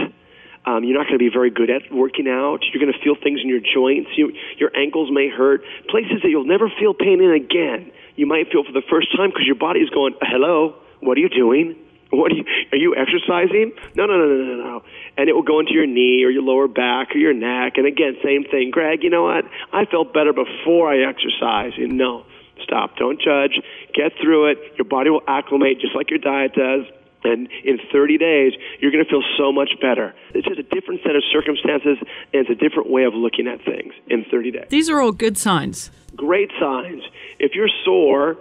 Um, 0.65 0.83
you're 0.83 0.97
not 0.97 1.07
going 1.07 1.19
to 1.19 1.23
be 1.23 1.29
very 1.29 1.51
good 1.51 1.69
at 1.69 1.91
working 1.91 2.27
out. 2.27 2.63
You're 2.71 2.79
going 2.79 2.93
to 2.93 3.03
feel 3.03 3.15
things 3.21 3.41
in 3.43 3.49
your 3.49 3.59
joints. 3.59 4.11
You, 4.15 4.31
your 4.57 4.71
ankles 4.75 5.09
may 5.11 5.27
hurt. 5.27 5.61
Places 5.89 6.23
that 6.23 6.29
you'll 6.29 6.47
never 6.47 6.71
feel 6.79 6.93
pain 6.93 7.21
in 7.21 7.31
again. 7.31 7.91
You 8.15 8.25
might 8.27 8.49
feel 8.51 8.63
for 8.63 8.71
the 8.71 8.85
first 8.89 9.15
time 9.15 9.29
because 9.29 9.45
your 9.45 9.59
body 9.59 9.81
is 9.81 9.89
going, 9.89 10.15
"Hello, 10.21 10.75
what 11.01 11.17
are 11.17 11.21
you 11.21 11.29
doing? 11.29 11.75
What 12.11 12.31
are 12.31 12.35
you? 12.35 12.45
Are 12.71 12.77
you 12.77 12.95
exercising? 12.95 13.73
No, 13.95 14.05
no, 14.05 14.15
no, 14.15 14.25
no, 14.25 14.43
no, 14.43 14.63
no." 14.63 14.83
And 15.17 15.27
it 15.27 15.33
will 15.33 15.43
go 15.43 15.59
into 15.59 15.73
your 15.73 15.87
knee 15.87 16.23
or 16.23 16.29
your 16.29 16.43
lower 16.43 16.67
back 16.67 17.15
or 17.15 17.17
your 17.17 17.33
neck. 17.33 17.73
And 17.77 17.87
again, 17.87 18.15
same 18.23 18.43
thing. 18.45 18.69
Greg, 18.71 19.03
you 19.03 19.09
know 19.09 19.23
what? 19.23 19.45
I 19.73 19.85
felt 19.85 20.13
better 20.13 20.31
before 20.31 20.93
I 20.93 21.09
exercised. 21.09 21.77
You 21.77 21.87
know, 21.87 22.23
stop. 22.61 22.95
Don't 22.95 23.19
judge. 23.19 23.59
Get 23.93 24.13
through 24.21 24.51
it. 24.51 24.59
Your 24.77 24.85
body 24.85 25.09
will 25.09 25.23
acclimate 25.27 25.81
just 25.81 25.95
like 25.95 26.09
your 26.09 26.19
diet 26.19 26.53
does 26.53 26.85
and 27.23 27.47
in 27.63 27.79
30 27.91 28.17
days, 28.17 28.53
you're 28.79 28.91
going 28.91 29.03
to 29.03 29.09
feel 29.09 29.23
so 29.37 29.51
much 29.51 29.71
better. 29.81 30.13
It's 30.33 30.47
just 30.47 30.59
a 30.59 30.63
different 30.63 31.01
set 31.05 31.15
of 31.15 31.23
circumstances, 31.31 31.97
and 32.33 32.45
it's 32.45 32.49
a 32.49 32.55
different 32.55 32.89
way 32.89 33.03
of 33.03 33.13
looking 33.13 33.47
at 33.47 33.63
things 33.63 33.93
in 34.07 34.25
30 34.29 34.51
days. 34.51 34.65
These 34.69 34.89
are 34.89 35.01
all 35.01 35.11
good 35.11 35.37
signs. 35.37 35.91
Great 36.15 36.51
signs. 36.59 37.03
If 37.39 37.53
you're 37.55 37.71
sore 37.85 38.37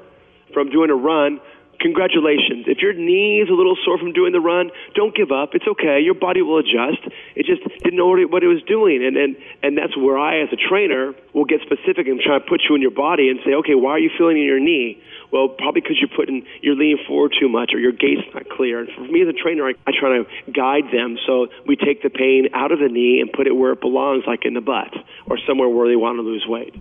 from 0.52 0.70
doing 0.70 0.90
a 0.90 0.94
run, 0.94 1.40
congratulations. 1.82 2.64
If 2.70 2.78
your 2.78 2.94
knee 2.94 3.42
is 3.42 3.50
a 3.50 3.52
little 3.52 3.76
sore 3.84 3.98
from 3.98 4.12
doing 4.12 4.32
the 4.32 4.40
run, 4.40 4.70
don't 4.94 5.14
give 5.14 5.32
up. 5.32 5.50
It's 5.52 5.66
okay. 5.66 5.98
Your 6.00 6.14
body 6.14 6.40
will 6.40 6.58
adjust. 6.58 7.02
It 7.34 7.44
just 7.44 7.60
didn't 7.82 7.98
know 7.98 8.06
what 8.06 8.20
it, 8.20 8.30
what 8.30 8.42
it 8.42 8.48
was 8.48 8.62
doing. 8.62 9.04
And, 9.04 9.16
and, 9.16 9.36
and 9.62 9.76
that's 9.76 9.96
where 9.96 10.16
I, 10.16 10.40
as 10.40 10.48
a 10.52 10.56
trainer, 10.56 11.12
will 11.34 11.44
get 11.44 11.60
specific 11.62 12.06
and 12.06 12.20
try 12.20 12.38
to 12.38 12.44
put 12.44 12.62
you 12.68 12.74
in 12.76 12.80
your 12.80 12.94
body 12.94 13.28
and 13.28 13.40
say, 13.44 13.52
okay, 13.66 13.74
why 13.74 13.98
are 13.98 13.98
you 13.98 14.10
feeling 14.16 14.38
in 14.38 14.44
your 14.44 14.60
knee? 14.60 15.02
Well, 15.32 15.48
probably 15.48 15.80
because 15.80 15.96
you're 15.98 16.12
putting, 16.14 16.44
you're 16.60 16.76
leaning 16.76 17.02
forward 17.08 17.32
too 17.40 17.48
much 17.48 17.72
or 17.72 17.78
your 17.78 17.92
gait's 17.92 18.22
not 18.34 18.48
clear. 18.50 18.80
And 18.80 18.88
for 18.94 19.00
me 19.00 19.22
as 19.22 19.28
a 19.28 19.32
trainer, 19.32 19.66
I, 19.66 19.72
I 19.86 19.92
try 19.98 20.18
to 20.18 20.24
guide 20.52 20.92
them 20.92 21.16
so 21.26 21.48
we 21.66 21.74
take 21.74 22.02
the 22.02 22.10
pain 22.10 22.48
out 22.52 22.70
of 22.70 22.78
the 22.78 22.88
knee 22.88 23.20
and 23.20 23.32
put 23.32 23.46
it 23.46 23.56
where 23.56 23.72
it 23.72 23.80
belongs, 23.80 24.24
like 24.26 24.44
in 24.44 24.52
the 24.52 24.60
butt 24.60 24.92
or 25.26 25.38
somewhere 25.48 25.70
where 25.70 25.88
they 25.88 25.96
want 25.96 26.18
to 26.18 26.22
lose 26.22 26.44
weight. 26.46 26.74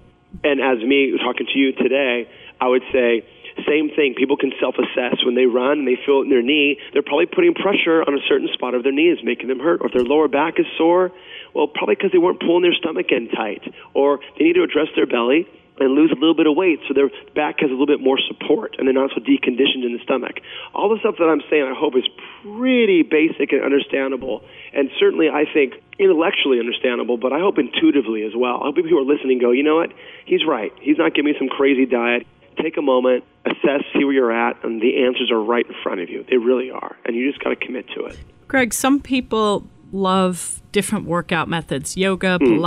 And 0.44 0.60
as 0.60 0.84
me 0.84 1.16
talking 1.24 1.48
to 1.48 1.58
you 1.58 1.72
today, 1.72 2.28
I 2.60 2.68
would 2.68 2.84
say, 2.92 3.24
same 3.68 3.90
thing. 3.96 4.16
People 4.18 4.38
can 4.38 4.52
self-assess 4.60 5.24
when 5.24 5.36
they 5.36 5.46
run 5.46 5.80
and 5.80 5.88
they 5.88 6.00
feel 6.06 6.20
it 6.20 6.24
in 6.24 6.30
their 6.30 6.42
knee. 6.42 6.78
They're 6.92 7.04
probably 7.04 7.28
putting 7.28 7.54
pressure 7.54 8.04
on 8.04 8.16
a 8.16 8.22
certain 8.28 8.50
spot 8.54 8.76
of 8.76 8.84
their 8.84 8.92
knee 8.92 9.12
is 9.12 9.20
making 9.24 9.48
them 9.48 9.60
hurt. 9.60 9.82
Or 9.82 9.88
if 9.88 9.94
their 9.94 10.04
lower 10.04 10.28
back 10.28 10.60
is 10.60 10.66
sore, 10.78 11.12
well, 11.54 11.68
probably 11.68 11.96
because 11.96 12.12
they 12.12 12.18
weren't 12.18 12.40
pulling 12.40 12.64
their 12.64 12.74
stomach 12.74 13.12
in 13.12 13.30
tight. 13.30 13.64
Or 13.94 14.20
they 14.38 14.46
need 14.46 14.54
to 14.54 14.64
address 14.64 14.88
their 14.96 15.06
belly 15.06 15.48
and 15.82 15.96
lose 15.96 16.12
a 16.12 16.16
little 16.16 16.36
bit 16.36 16.48
of 16.48 16.56
weight 16.56 16.80
so 16.88 16.94
their 16.94 17.10
back 17.36 17.60
has 17.60 17.70
a 17.70 17.74
little 17.74 17.88
bit 17.88 18.00
more 18.00 18.20
support 18.20 18.76
and 18.78 18.88
they're 18.88 18.94
not 18.94 19.12
so 19.14 19.22
deconditioned 19.22 19.84
in 19.84 19.94
the 19.94 20.00
stomach. 20.04 20.40
All 20.74 20.90
the 20.90 21.00
stuff 21.00 21.16
that 21.18 21.26
I'm 21.26 21.42
saying, 21.50 21.64
I 21.64 21.74
hope, 21.74 21.96
is 21.96 22.08
pretty 22.44 23.04
basic 23.04 23.52
and 23.52 23.64
understandable. 23.64 24.44
And 24.74 24.90
certainly, 25.00 25.30
I 25.30 25.46
think 25.52 25.76
intellectually 26.00 26.60
understandable, 26.60 27.18
but 27.18 27.34
I 27.34 27.40
hope 27.40 27.58
intuitively 27.58 28.24
as 28.24 28.34
well. 28.36 28.62
I 28.62 28.66
hope 28.68 28.76
people 28.76 28.92
who 28.92 29.00
are 29.00 29.14
listening 29.14 29.40
go, 29.40 29.52
you 29.52 29.64
know 29.64 29.76
what? 29.76 29.92
He's 30.26 30.46
right. 30.46 30.72
He's 30.80 30.98
not 30.98 31.14
giving 31.14 31.34
me 31.34 31.38
some 31.38 31.50
crazy 31.50 31.86
diet. 31.86 32.26
Take 32.62 32.78
a 32.78 32.82
moment, 32.82 33.24
assess, 33.46 33.82
see 33.94 34.04
where 34.04 34.14
you're 34.14 34.32
at, 34.32 34.64
and 34.64 34.82
the 34.82 35.04
answers 35.04 35.32
are 35.32 35.42
right 35.42 35.66
in 35.66 35.74
front 35.82 36.02
of 36.02 36.10
you. 36.10 36.26
They 36.30 36.38
really 36.38 36.70
are. 36.70 36.96
And 37.06 37.16
you 37.16 37.32
just 37.32 37.44
got 37.44 37.50
to 37.50 37.56
commit 37.56 37.88
to 37.96 38.06
it. 38.06 38.18
Greg, 38.48 38.74
some 38.74 39.00
people 39.00 39.66
love 39.92 40.62
different 40.72 41.06
workout 41.06 41.48
methods 41.48 41.98
yoga, 41.98 42.40
mm. 42.40 42.60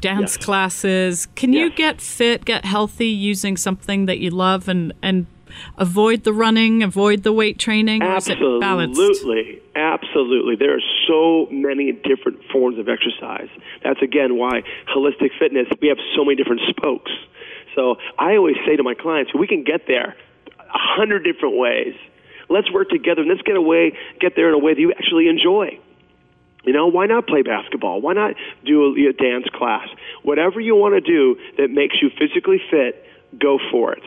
Dance 0.00 0.36
yes. 0.36 0.44
classes. 0.44 1.28
Can 1.34 1.52
you 1.52 1.70
get 1.70 2.00
fit, 2.00 2.44
get 2.44 2.64
healthy 2.64 3.08
using 3.08 3.56
something 3.56 4.06
that 4.06 4.18
you 4.18 4.30
love 4.30 4.68
and, 4.68 4.92
and 5.02 5.26
avoid 5.78 6.24
the 6.24 6.32
running, 6.32 6.82
avoid 6.82 7.22
the 7.22 7.32
weight 7.32 7.58
training? 7.58 8.02
Absolutely. 8.02 8.60
Absolutely. 9.74 10.56
There 10.56 10.74
are 10.74 10.82
so 11.06 11.48
many 11.50 11.92
different 11.92 12.40
forms 12.52 12.78
of 12.78 12.88
exercise. 12.88 13.48
That's 13.84 14.00
again 14.02 14.36
why 14.36 14.62
holistic 14.94 15.30
fitness, 15.38 15.66
we 15.80 15.88
have 15.88 15.98
so 16.16 16.24
many 16.24 16.36
different 16.36 16.62
spokes. 16.68 17.10
So 17.74 17.96
I 18.18 18.36
always 18.36 18.56
say 18.66 18.76
to 18.76 18.82
my 18.82 18.94
clients, 18.94 19.32
we 19.34 19.46
can 19.46 19.64
get 19.64 19.86
there 19.86 20.16
a 20.58 20.78
hundred 20.78 21.24
different 21.24 21.56
ways. 21.56 21.94
Let's 22.48 22.70
work 22.72 22.88
together 22.90 23.20
and 23.20 23.30
let's 23.30 23.42
get 23.42 23.56
away, 23.56 23.96
get 24.20 24.34
there 24.34 24.48
in 24.48 24.54
a 24.54 24.58
way 24.58 24.74
that 24.74 24.80
you 24.80 24.92
actually 24.92 25.28
enjoy. 25.28 25.78
You 26.64 26.72
know, 26.72 26.86
why 26.86 27.06
not 27.06 27.26
play 27.26 27.42
basketball? 27.42 28.00
Why 28.00 28.12
not 28.12 28.34
do 28.64 28.94
a, 28.94 29.10
a 29.10 29.12
dance 29.12 29.46
class? 29.54 29.88
Whatever 30.22 30.60
you 30.60 30.76
want 30.76 30.94
to 30.94 31.00
do 31.00 31.36
that 31.56 31.70
makes 31.70 31.96
you 32.02 32.10
physically 32.18 32.60
fit, 32.70 33.06
go 33.38 33.58
for 33.70 33.92
it. 33.94 34.02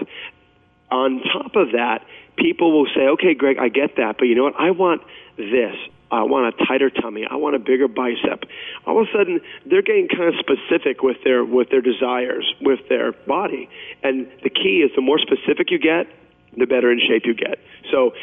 On 0.92 1.22
top 1.34 1.56
of 1.56 1.72
that, 1.72 2.06
people 2.38 2.72
will 2.72 2.88
say, 2.96 3.08
okay, 3.08 3.34
Greg, 3.34 3.58
I 3.60 3.70
get 3.70 3.96
that, 3.98 4.18
but 4.18 4.26
you 4.26 4.36
know 4.36 4.44
what? 4.44 4.60
I 4.60 4.72
want 4.72 5.02
this. 5.38 5.76
I 6.12 6.22
want 6.22 6.54
a 6.54 6.66
tighter 6.66 6.92
tummy. 6.92 7.26
I 7.26 7.38
want 7.38 7.56
a 7.56 7.60
bigger 7.60 7.88
bicep. 7.88 8.44
All 8.86 9.02
of 9.02 9.08
a 9.08 9.12
sudden, 9.12 9.42
they're 9.66 9.82
getting 9.82 10.08
kind 10.08 10.30
of 10.30 10.36
specific 10.38 11.02
with 11.02 11.18
their 11.24 11.44
with 11.44 11.72
their 11.72 11.82
desires, 11.82 12.46
with 12.62 12.88
their 12.88 13.14
body. 13.14 13.68
And 14.04 14.28
the 14.44 14.52
key 14.52 14.86
is 14.86 14.92
the 14.96 15.02
more 15.02 15.18
specific 15.18 15.72
you 15.72 15.80
get, 15.80 16.06
the 16.56 16.68
better 16.68 16.92
in 16.92 17.00
shape 17.00 17.26
you 17.26 17.34
get. 17.34 17.58
So 17.90 18.14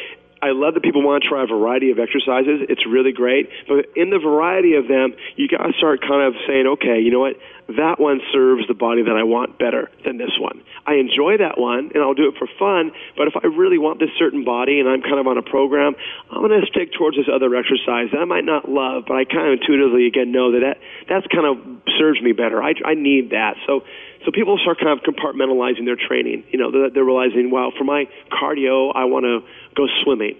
I 0.41 0.57
love 0.57 0.73
that 0.73 0.81
people 0.81 1.05
want 1.05 1.21
to 1.23 1.29
try 1.29 1.43
a 1.43 1.47
variety 1.47 1.91
of 1.91 1.99
exercises. 1.99 2.65
It's 2.67 2.81
really 2.89 3.13
great. 3.13 3.49
But 3.67 3.93
in 3.95 4.09
the 4.09 4.17
variety 4.17 4.73
of 4.73 4.87
them, 4.87 5.13
you 5.37 5.47
got 5.47 5.61
to 5.69 5.73
start 5.77 6.01
kind 6.01 6.25
of 6.25 6.33
saying, 6.47 6.65
okay, 6.81 6.97
you 6.97 7.11
know 7.11 7.21
what? 7.21 7.37
That 7.77 8.01
one 8.01 8.19
serves 8.33 8.67
the 8.67 8.73
body 8.73 9.03
that 9.05 9.15
I 9.15 9.23
want 9.23 9.61
better 9.61 9.89
than 10.03 10.17
this 10.17 10.33
one. 10.41 10.65
I 10.85 10.97
enjoy 10.97 11.37
that 11.37 11.61
one, 11.61 11.93
and 11.93 12.01
I'll 12.01 12.17
do 12.17 12.27
it 12.27 12.35
for 12.41 12.49
fun. 12.57 12.91
But 13.15 13.29
if 13.29 13.37
I 13.37 13.47
really 13.47 13.77
want 13.77 14.01
this 14.01 14.09
certain 14.17 14.43
body 14.43 14.81
and 14.81 14.89
I'm 14.89 15.05
kind 15.05 15.21
of 15.21 15.27
on 15.27 15.37
a 15.37 15.45
program, 15.45 15.93
I'm 16.33 16.41
going 16.41 16.57
to 16.57 16.65
stick 16.67 16.91
towards 16.97 17.15
this 17.15 17.29
other 17.29 17.53
exercise 17.55 18.09
that 18.11 18.19
I 18.19 18.25
might 18.25 18.43
not 18.43 18.67
love, 18.67 19.05
but 19.07 19.15
I 19.15 19.23
kind 19.29 19.53
of 19.53 19.61
intuitively, 19.61 20.07
again, 20.07 20.33
know 20.33 20.57
that, 20.57 20.65
that 20.65 20.77
that's 21.07 21.27
kind 21.29 21.45
of 21.45 21.61
serves 22.01 22.19
me 22.19 22.33
better. 22.33 22.61
I, 22.61 22.73
I 22.83 22.97
need 22.97 23.29
that. 23.29 23.61
So 23.69 23.85
so 24.25 24.31
people 24.31 24.57
start 24.59 24.79
kind 24.79 24.97
of 24.97 25.03
compartmentalizing 25.03 25.85
their 25.85 25.95
training. 25.95 26.43
You 26.51 26.59
know, 26.59 26.71
they're, 26.71 26.89
they're 26.89 27.05
realizing, 27.05 27.51
well, 27.51 27.71
for 27.77 27.83
my 27.83 28.07
cardio, 28.31 28.91
I 28.95 29.05
want 29.05 29.25
to 29.25 29.39
go 29.75 29.87
swimming, 30.03 30.35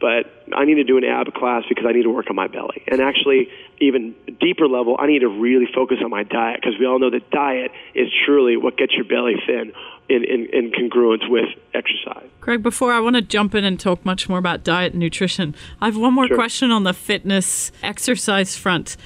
but 0.00 0.44
I 0.54 0.64
need 0.64 0.76
to 0.76 0.84
do 0.84 0.96
an 0.96 1.04
ab 1.04 1.32
class 1.34 1.62
because 1.68 1.84
I 1.86 1.92
need 1.92 2.02
to 2.04 2.10
work 2.10 2.26
on 2.30 2.36
my 2.36 2.48
belly. 2.48 2.82
And 2.88 3.00
actually, 3.00 3.48
even 3.80 4.14
deeper 4.40 4.66
level, 4.66 4.96
I 4.98 5.06
need 5.06 5.20
to 5.20 5.28
really 5.28 5.66
focus 5.72 5.98
on 6.02 6.10
my 6.10 6.24
diet 6.24 6.60
because 6.60 6.78
we 6.78 6.86
all 6.86 6.98
know 6.98 7.10
that 7.10 7.30
diet 7.30 7.70
is 7.94 8.08
truly 8.24 8.56
what 8.56 8.76
gets 8.76 8.94
your 8.94 9.04
belly 9.04 9.34
thin 9.46 9.72
in, 10.08 10.24
in, 10.24 10.48
in 10.52 10.72
congruence 10.72 11.28
with 11.30 11.46
exercise. 11.72 12.28
Greg, 12.40 12.62
before 12.62 12.92
I 12.92 13.00
want 13.00 13.16
to 13.16 13.22
jump 13.22 13.54
in 13.54 13.64
and 13.64 13.78
talk 13.78 14.04
much 14.04 14.28
more 14.28 14.38
about 14.38 14.64
diet 14.64 14.92
and 14.92 15.00
nutrition, 15.00 15.54
I 15.80 15.86
have 15.86 15.96
one 15.96 16.14
more 16.14 16.26
sure. 16.26 16.36
question 16.36 16.70
on 16.70 16.82
the 16.82 16.92
fitness 16.92 17.70
exercise 17.82 18.56
front. 18.56 18.96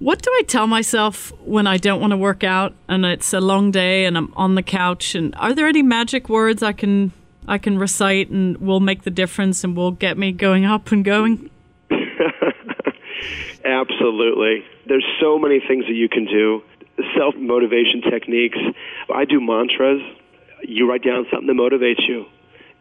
What 0.00 0.22
do 0.22 0.30
I 0.38 0.42
tell 0.42 0.66
myself 0.66 1.32
when 1.44 1.66
I 1.66 1.76
don't 1.76 2.00
want 2.00 2.10
to 2.10 2.16
work 2.16 2.42
out 2.42 2.74
and 2.88 3.04
it's 3.04 3.32
a 3.32 3.40
long 3.40 3.70
day 3.70 4.06
and 4.06 4.18
I'm 4.18 4.34
on 4.36 4.56
the 4.56 4.62
couch? 4.62 5.14
And 5.14 5.34
are 5.36 5.54
there 5.54 5.68
any 5.68 5.82
magic 5.82 6.28
words 6.28 6.62
I 6.62 6.72
can 6.72 7.12
I 7.46 7.58
can 7.58 7.78
recite 7.78 8.30
and 8.30 8.56
will 8.58 8.80
make 8.80 9.02
the 9.02 9.10
difference 9.10 9.62
and 9.62 9.76
will 9.76 9.92
get 9.92 10.18
me 10.18 10.32
going 10.32 10.64
up 10.64 10.90
and 10.90 11.04
going? 11.04 11.48
Absolutely. 13.64 14.64
There's 14.86 15.06
so 15.20 15.38
many 15.38 15.60
things 15.60 15.84
that 15.86 15.94
you 15.94 16.08
can 16.08 16.24
do. 16.24 16.62
Self 17.16 17.34
motivation 17.36 18.02
techniques. 18.10 18.58
I 19.14 19.24
do 19.24 19.40
mantras. 19.40 20.02
You 20.62 20.88
write 20.88 21.04
down 21.04 21.26
something 21.30 21.46
that 21.46 21.54
motivates 21.54 22.06
you 22.08 22.26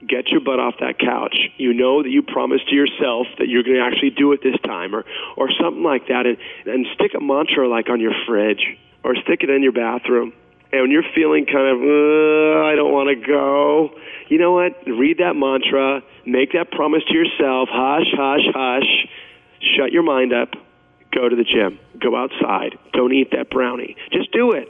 get 0.08 0.30
your 0.30 0.42
butt 0.42 0.60
off 0.60 0.76
that 0.80 1.00
couch. 1.00 1.36
You 1.58 1.74
know 1.74 2.04
that 2.04 2.10
you 2.10 2.22
promised 2.22 2.70
to 2.70 2.76
yourself 2.76 3.28
that 3.40 3.48
you're 3.48 3.64
going 3.64 3.78
to 3.78 3.84
actually 3.84 4.12
do 4.12 4.32
it 4.34 4.42
this 4.44 4.60
time, 4.64 4.96
or 4.96 5.06
or 5.38 5.50
something 5.62 5.84
like 5.84 6.08
that, 6.08 6.26
and 6.26 6.38
and 6.66 6.86
stick 6.96 7.12
a 7.16 7.22
mantra 7.22 7.68
like 7.68 7.90
on 7.90 8.00
your 8.00 8.14
fridge, 8.28 8.78
or 9.04 9.16
stick 9.16 9.44
it 9.44 9.50
in 9.50 9.64
your 9.64 9.72
bathroom. 9.72 10.34
And 10.72 10.82
when 10.82 10.92
you're 10.92 11.06
feeling 11.14 11.46
kind 11.46 11.68
of, 11.70 11.78
I 11.78 12.74
don't 12.76 12.92
want 12.92 13.10
to 13.10 13.28
go, 13.28 13.92
you 14.28 14.40
know 14.40 14.54
what? 14.54 14.74
Read 14.88 15.20
that 15.20 15.36
mantra, 15.36 16.02
make 16.26 16.54
that 16.54 16.72
promise 16.72 17.04
to 17.08 17.14
yourself. 17.14 17.70
Hush, 17.72 18.10
hush, 18.18 18.48
hush. 18.56 19.08
Shut 19.78 19.92
your 19.92 20.02
mind 20.02 20.34
up. 20.34 20.50
Go 21.14 21.30
to 21.30 21.36
the 21.36 21.44
gym. 21.44 21.78
Go 22.00 22.16
outside. 22.16 22.80
Don't 22.92 23.14
eat 23.14 23.30
that 23.34 23.52
brownie. 23.52 23.96
Just 24.12 24.32
do 24.32 24.54
it. 24.54 24.68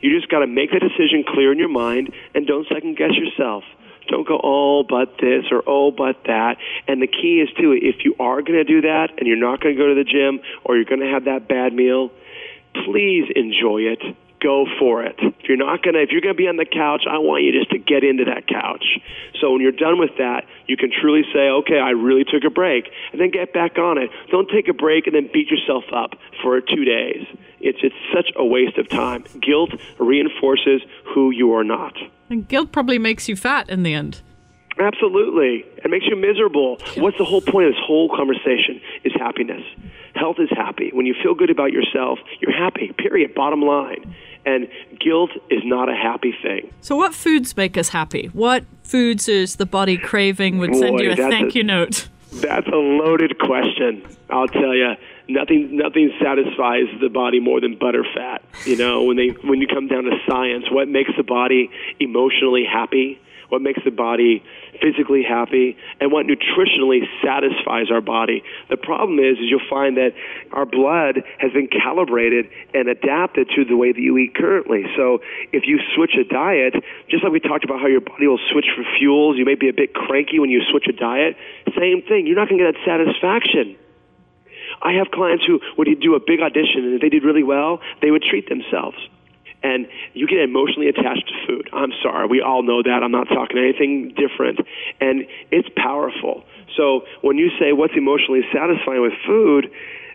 You 0.00 0.16
just 0.16 0.30
got 0.30 0.40
to 0.40 0.46
make 0.46 0.70
the 0.70 0.78
decision 0.78 1.24
clear 1.26 1.50
in 1.50 1.58
your 1.58 1.68
mind 1.68 2.14
and 2.36 2.46
don't 2.46 2.66
second 2.68 2.96
guess 2.96 3.10
yourself 3.16 3.64
Don't 4.08 4.26
go, 4.26 4.40
oh, 4.42 4.82
but 4.82 5.18
this 5.18 5.44
or 5.50 5.62
oh, 5.66 5.90
but 5.90 6.24
that. 6.24 6.56
And 6.88 7.00
the 7.00 7.06
key 7.06 7.40
is, 7.40 7.48
too, 7.56 7.72
if 7.72 8.04
you 8.04 8.14
are 8.18 8.42
going 8.42 8.58
to 8.58 8.64
do 8.64 8.82
that 8.82 9.10
and 9.18 9.26
you're 9.26 9.36
not 9.36 9.60
going 9.60 9.76
to 9.76 9.80
go 9.80 9.88
to 9.88 9.94
the 9.94 10.04
gym 10.04 10.40
or 10.64 10.76
you're 10.76 10.84
going 10.84 11.00
to 11.00 11.10
have 11.10 11.24
that 11.24 11.48
bad 11.48 11.72
meal, 11.72 12.10
please 12.84 13.30
enjoy 13.34 13.82
it 13.82 14.02
go 14.42 14.66
for 14.78 15.04
it. 15.04 15.14
If 15.18 15.48
you're 15.48 15.56
not 15.56 15.82
gonna, 15.82 16.00
if 16.00 16.10
you're 16.10 16.20
gonna 16.20 16.34
be 16.34 16.48
on 16.48 16.56
the 16.56 16.66
couch, 16.66 17.04
I 17.08 17.18
want 17.18 17.44
you 17.44 17.52
just 17.52 17.70
to 17.70 17.78
get 17.78 18.04
into 18.04 18.24
that 18.24 18.46
couch. 18.46 18.84
So 19.40 19.52
when 19.52 19.60
you're 19.60 19.72
done 19.72 19.98
with 19.98 20.16
that, 20.18 20.44
you 20.66 20.76
can 20.76 20.90
truly 20.90 21.22
say, 21.32 21.48
okay, 21.62 21.78
I 21.78 21.90
really 21.90 22.24
took 22.24 22.44
a 22.44 22.50
break, 22.50 22.90
and 23.12 23.20
then 23.20 23.30
get 23.30 23.52
back 23.52 23.78
on 23.78 23.98
it. 23.98 24.10
Don't 24.30 24.48
take 24.50 24.68
a 24.68 24.74
break 24.74 25.06
and 25.06 25.14
then 25.14 25.30
beat 25.32 25.50
yourself 25.50 25.84
up 25.94 26.14
for 26.42 26.60
two 26.60 26.84
days. 26.84 27.26
It's 27.60 27.78
it's 27.82 27.94
such 28.12 28.30
a 28.36 28.44
waste 28.44 28.78
of 28.78 28.88
time. 28.88 29.24
Guilt 29.40 29.70
reinforces 29.98 30.82
who 31.14 31.30
you 31.30 31.54
are 31.54 31.64
not. 31.64 31.96
And 32.28 32.46
guilt 32.48 32.72
probably 32.72 32.98
makes 32.98 33.28
you 33.28 33.36
fat 33.36 33.68
in 33.68 33.82
the 33.82 33.94
end. 33.94 34.22
Absolutely. 34.78 35.64
It 35.84 35.90
makes 35.90 36.06
you 36.06 36.16
miserable. 36.16 36.78
What's 36.96 37.18
the 37.18 37.24
whole 37.24 37.42
point 37.42 37.68
of 37.68 37.74
this 37.74 37.82
whole 37.84 38.08
conversation 38.08 38.80
is 39.04 39.12
happiness. 39.14 39.62
Health 40.14 40.36
is 40.38 40.48
happy. 40.50 40.90
When 40.92 41.06
you 41.06 41.14
feel 41.22 41.34
good 41.34 41.50
about 41.50 41.72
yourself, 41.72 42.18
you're 42.40 42.56
happy, 42.56 42.92
period, 42.96 43.34
bottom 43.34 43.62
line. 43.62 44.14
And 44.44 44.68
guilt 44.98 45.30
is 45.50 45.60
not 45.64 45.88
a 45.88 45.94
happy 45.94 46.34
thing. 46.42 46.72
So, 46.80 46.96
what 46.96 47.14
foods 47.14 47.56
make 47.56 47.76
us 47.76 47.90
happy? 47.90 48.30
What 48.32 48.64
foods 48.82 49.28
is 49.28 49.56
the 49.56 49.66
body 49.66 49.96
craving 49.96 50.58
would 50.58 50.74
send 50.74 50.96
Boy, 50.96 51.02
you 51.04 51.12
a 51.12 51.16
thank 51.16 51.54
a- 51.54 51.58
you 51.58 51.64
note? 51.64 52.08
That's 52.32 52.66
a 52.66 52.76
loaded 52.76 53.38
question. 53.38 54.02
I'll 54.30 54.48
tell 54.48 54.74
you, 54.74 54.94
nothing 55.28 55.76
nothing 55.76 56.10
satisfies 56.20 56.86
the 57.00 57.08
body 57.08 57.40
more 57.40 57.60
than 57.60 57.76
butter 57.76 58.04
fat. 58.14 58.42
You 58.66 58.76
know, 58.76 59.04
when 59.04 59.16
they 59.16 59.28
when 59.44 59.60
you 59.60 59.66
come 59.66 59.86
down 59.86 60.04
to 60.04 60.18
science, 60.26 60.64
what 60.70 60.88
makes 60.88 61.10
the 61.16 61.22
body 61.22 61.70
emotionally 62.00 62.64
happy? 62.64 63.20
What 63.52 63.60
makes 63.60 63.84
the 63.84 63.90
body 63.90 64.42
physically 64.80 65.22
happy, 65.22 65.76
and 66.00 66.10
what 66.10 66.24
nutritionally 66.24 67.04
satisfies 67.22 67.92
our 67.92 68.00
body. 68.00 68.42
The 68.70 68.78
problem 68.78 69.18
is, 69.18 69.36
is 69.36 69.44
you'll 69.52 69.68
find 69.68 69.98
that 69.98 70.16
our 70.52 70.64
blood 70.64 71.20
has 71.36 71.52
been 71.52 71.68
calibrated 71.68 72.48
and 72.72 72.88
adapted 72.88 73.50
to 73.54 73.66
the 73.66 73.76
way 73.76 73.92
that 73.92 74.00
you 74.00 74.16
eat 74.16 74.34
currently. 74.34 74.88
So 74.96 75.20
if 75.52 75.64
you 75.66 75.80
switch 75.94 76.16
a 76.16 76.24
diet, 76.24 76.74
just 77.10 77.22
like 77.22 77.32
we 77.32 77.40
talked 77.40 77.64
about 77.64 77.80
how 77.80 77.88
your 77.88 78.00
body 78.00 78.26
will 78.26 78.40
switch 78.50 78.72
for 78.74 78.84
fuels, 78.98 79.36
you 79.36 79.44
may 79.44 79.54
be 79.54 79.68
a 79.68 79.76
bit 79.76 79.92
cranky 79.92 80.38
when 80.38 80.48
you 80.48 80.62
switch 80.70 80.88
a 80.88 80.96
diet. 80.96 81.36
Same 81.76 82.00
thing. 82.08 82.26
You're 82.26 82.40
not 82.40 82.48
going 82.48 82.56
to 82.56 82.64
get 82.64 82.72
that 82.72 82.80
satisfaction. 82.88 83.76
I 84.80 84.94
have 84.94 85.10
clients 85.12 85.44
who, 85.44 85.60
you 85.76 85.96
do 85.96 86.14
a 86.14 86.20
big 86.24 86.40
audition 86.40 86.88
and 86.88 86.94
if 86.94 87.02
they 87.02 87.10
did 87.10 87.22
really 87.22 87.44
well, 87.44 87.80
they 88.00 88.10
would 88.10 88.22
treat 88.22 88.48
themselves. 88.48 88.96
And 89.62 89.86
you 90.12 90.26
get 90.26 90.40
emotionally 90.40 90.88
attached 90.88 91.28
to 91.28 91.46
food. 91.46 91.70
I'm 91.72 91.92
sorry, 92.02 92.26
we 92.26 92.40
all 92.40 92.62
know 92.62 92.82
that. 92.82 93.02
I'm 93.02 93.12
not 93.12 93.28
talking 93.28 93.58
anything 93.58 94.14
different. 94.16 94.58
And 95.00 95.26
it's 95.50 95.68
powerful. 95.76 96.44
So 96.76 97.02
when 97.20 97.38
you 97.38 97.50
say 97.60 97.72
what's 97.72 97.94
emotionally 97.96 98.42
satisfying 98.52 99.02
with 99.02 99.12
food, 99.26 99.70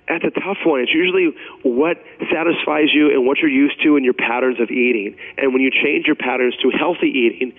that's 0.08 0.24
a 0.24 0.32
tough 0.32 0.58
one. 0.66 0.82
It's 0.82 0.94
usually 0.94 1.36
what 1.64 1.98
satisfies 2.32 2.94
you 2.94 3.12
and 3.12 3.26
what 3.26 3.40
you're 3.40 3.52
used 3.52 3.82
to 3.84 3.96
and 3.96 4.06
your 4.06 4.14
patterns 4.14 4.60
of 4.60 4.72
eating. 4.72 5.18
And 5.38 5.54
when 5.54 5.62
you 5.62 5.72
change 5.72 6.08
your 6.08 6.16
patterns 6.16 6.56
to 6.62 6.70
healthy 6.70 7.08
eating, 7.08 7.54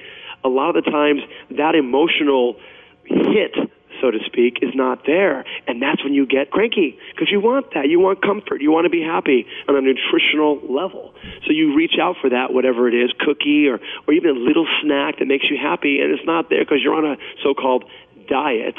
a 0.44 0.48
lot 0.48 0.74
of 0.76 0.84
the 0.84 0.90
times 0.90 1.20
that 1.50 1.74
emotional 1.74 2.56
hit 3.04 3.54
so 4.00 4.10
to 4.10 4.18
speak, 4.26 4.58
is 4.62 4.74
not 4.74 5.04
there. 5.06 5.44
And 5.66 5.82
that's 5.82 6.02
when 6.02 6.14
you 6.14 6.26
get 6.26 6.50
cranky 6.50 6.98
because 7.14 7.28
you 7.30 7.40
want 7.40 7.74
that. 7.74 7.88
You 7.88 8.00
want 8.00 8.22
comfort. 8.22 8.60
You 8.60 8.70
want 8.70 8.84
to 8.84 8.90
be 8.90 9.02
happy 9.02 9.46
on 9.68 9.76
a 9.76 9.80
nutritional 9.80 10.60
level. 10.68 11.14
So 11.46 11.52
you 11.52 11.74
reach 11.74 11.98
out 12.00 12.16
for 12.20 12.30
that, 12.30 12.52
whatever 12.52 12.88
it 12.88 12.94
is, 12.94 13.10
cookie 13.20 13.68
or, 13.68 13.80
or 14.06 14.14
even 14.14 14.30
a 14.30 14.38
little 14.38 14.66
snack 14.82 15.18
that 15.18 15.26
makes 15.26 15.46
you 15.50 15.56
happy, 15.56 16.00
and 16.00 16.12
it's 16.12 16.26
not 16.26 16.50
there 16.50 16.64
because 16.64 16.78
you're 16.82 16.94
on 16.94 17.04
a 17.04 17.16
so 17.42 17.54
called 17.54 17.84
diet. 18.28 18.76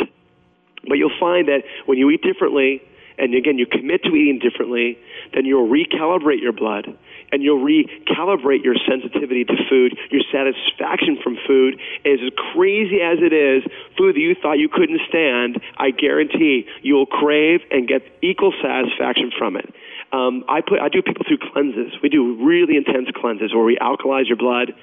But 0.88 0.96
you'll 0.96 1.18
find 1.20 1.48
that 1.48 1.64
when 1.86 1.98
you 1.98 2.10
eat 2.10 2.22
differently, 2.22 2.82
and 3.20 3.36
again, 3.36 3.58
you 3.58 3.66
commit 3.66 4.04
to 4.04 4.16
eating 4.16 4.40
differently, 4.40 4.98
then 5.34 5.46
you'll 5.46 5.68
recalibrate 5.68 6.42
your 6.42 6.54
blood 6.54 6.98
and 7.32 7.44
you'll 7.44 7.64
recalibrate 7.64 8.64
your 8.64 8.76
sensitivity 8.88 9.44
to 9.44 9.54
food, 9.70 9.98
your 10.10 10.22
satisfaction 10.32 11.18
from 11.24 11.38
food. 11.46 11.80
And 12.06 12.20
as 12.20 12.32
crazy 12.54 13.02
as 13.02 13.20
it 13.22 13.34
is, 13.34 13.64
food 13.98 14.16
that 14.16 14.20
you 14.20 14.36
thought 14.42 14.58
you 14.58 14.70
couldn't 14.70 15.02
stand, 15.08 15.62
I 15.78 15.92
guarantee 15.92 16.66
you'll 16.82 17.06
crave 17.06 17.62
and 17.72 17.88
get 17.88 18.02
equal 18.22 18.54
satisfaction 18.62 19.32
from 19.38 19.56
it. 19.58 19.74
Um, 20.12 20.44
I 20.50 20.62
put 20.62 20.80
I 20.80 20.90
do 20.90 21.04
people 21.04 21.24
through 21.28 21.38
cleanses. 21.54 21.94
We 22.02 22.10
do 22.10 22.44
really 22.44 22.78
intense 22.78 23.10
cleanses 23.16 23.54
where 23.54 23.64
we 23.64 23.78
alkalize 23.78 24.28
your 24.28 24.38
blood, 24.38 24.74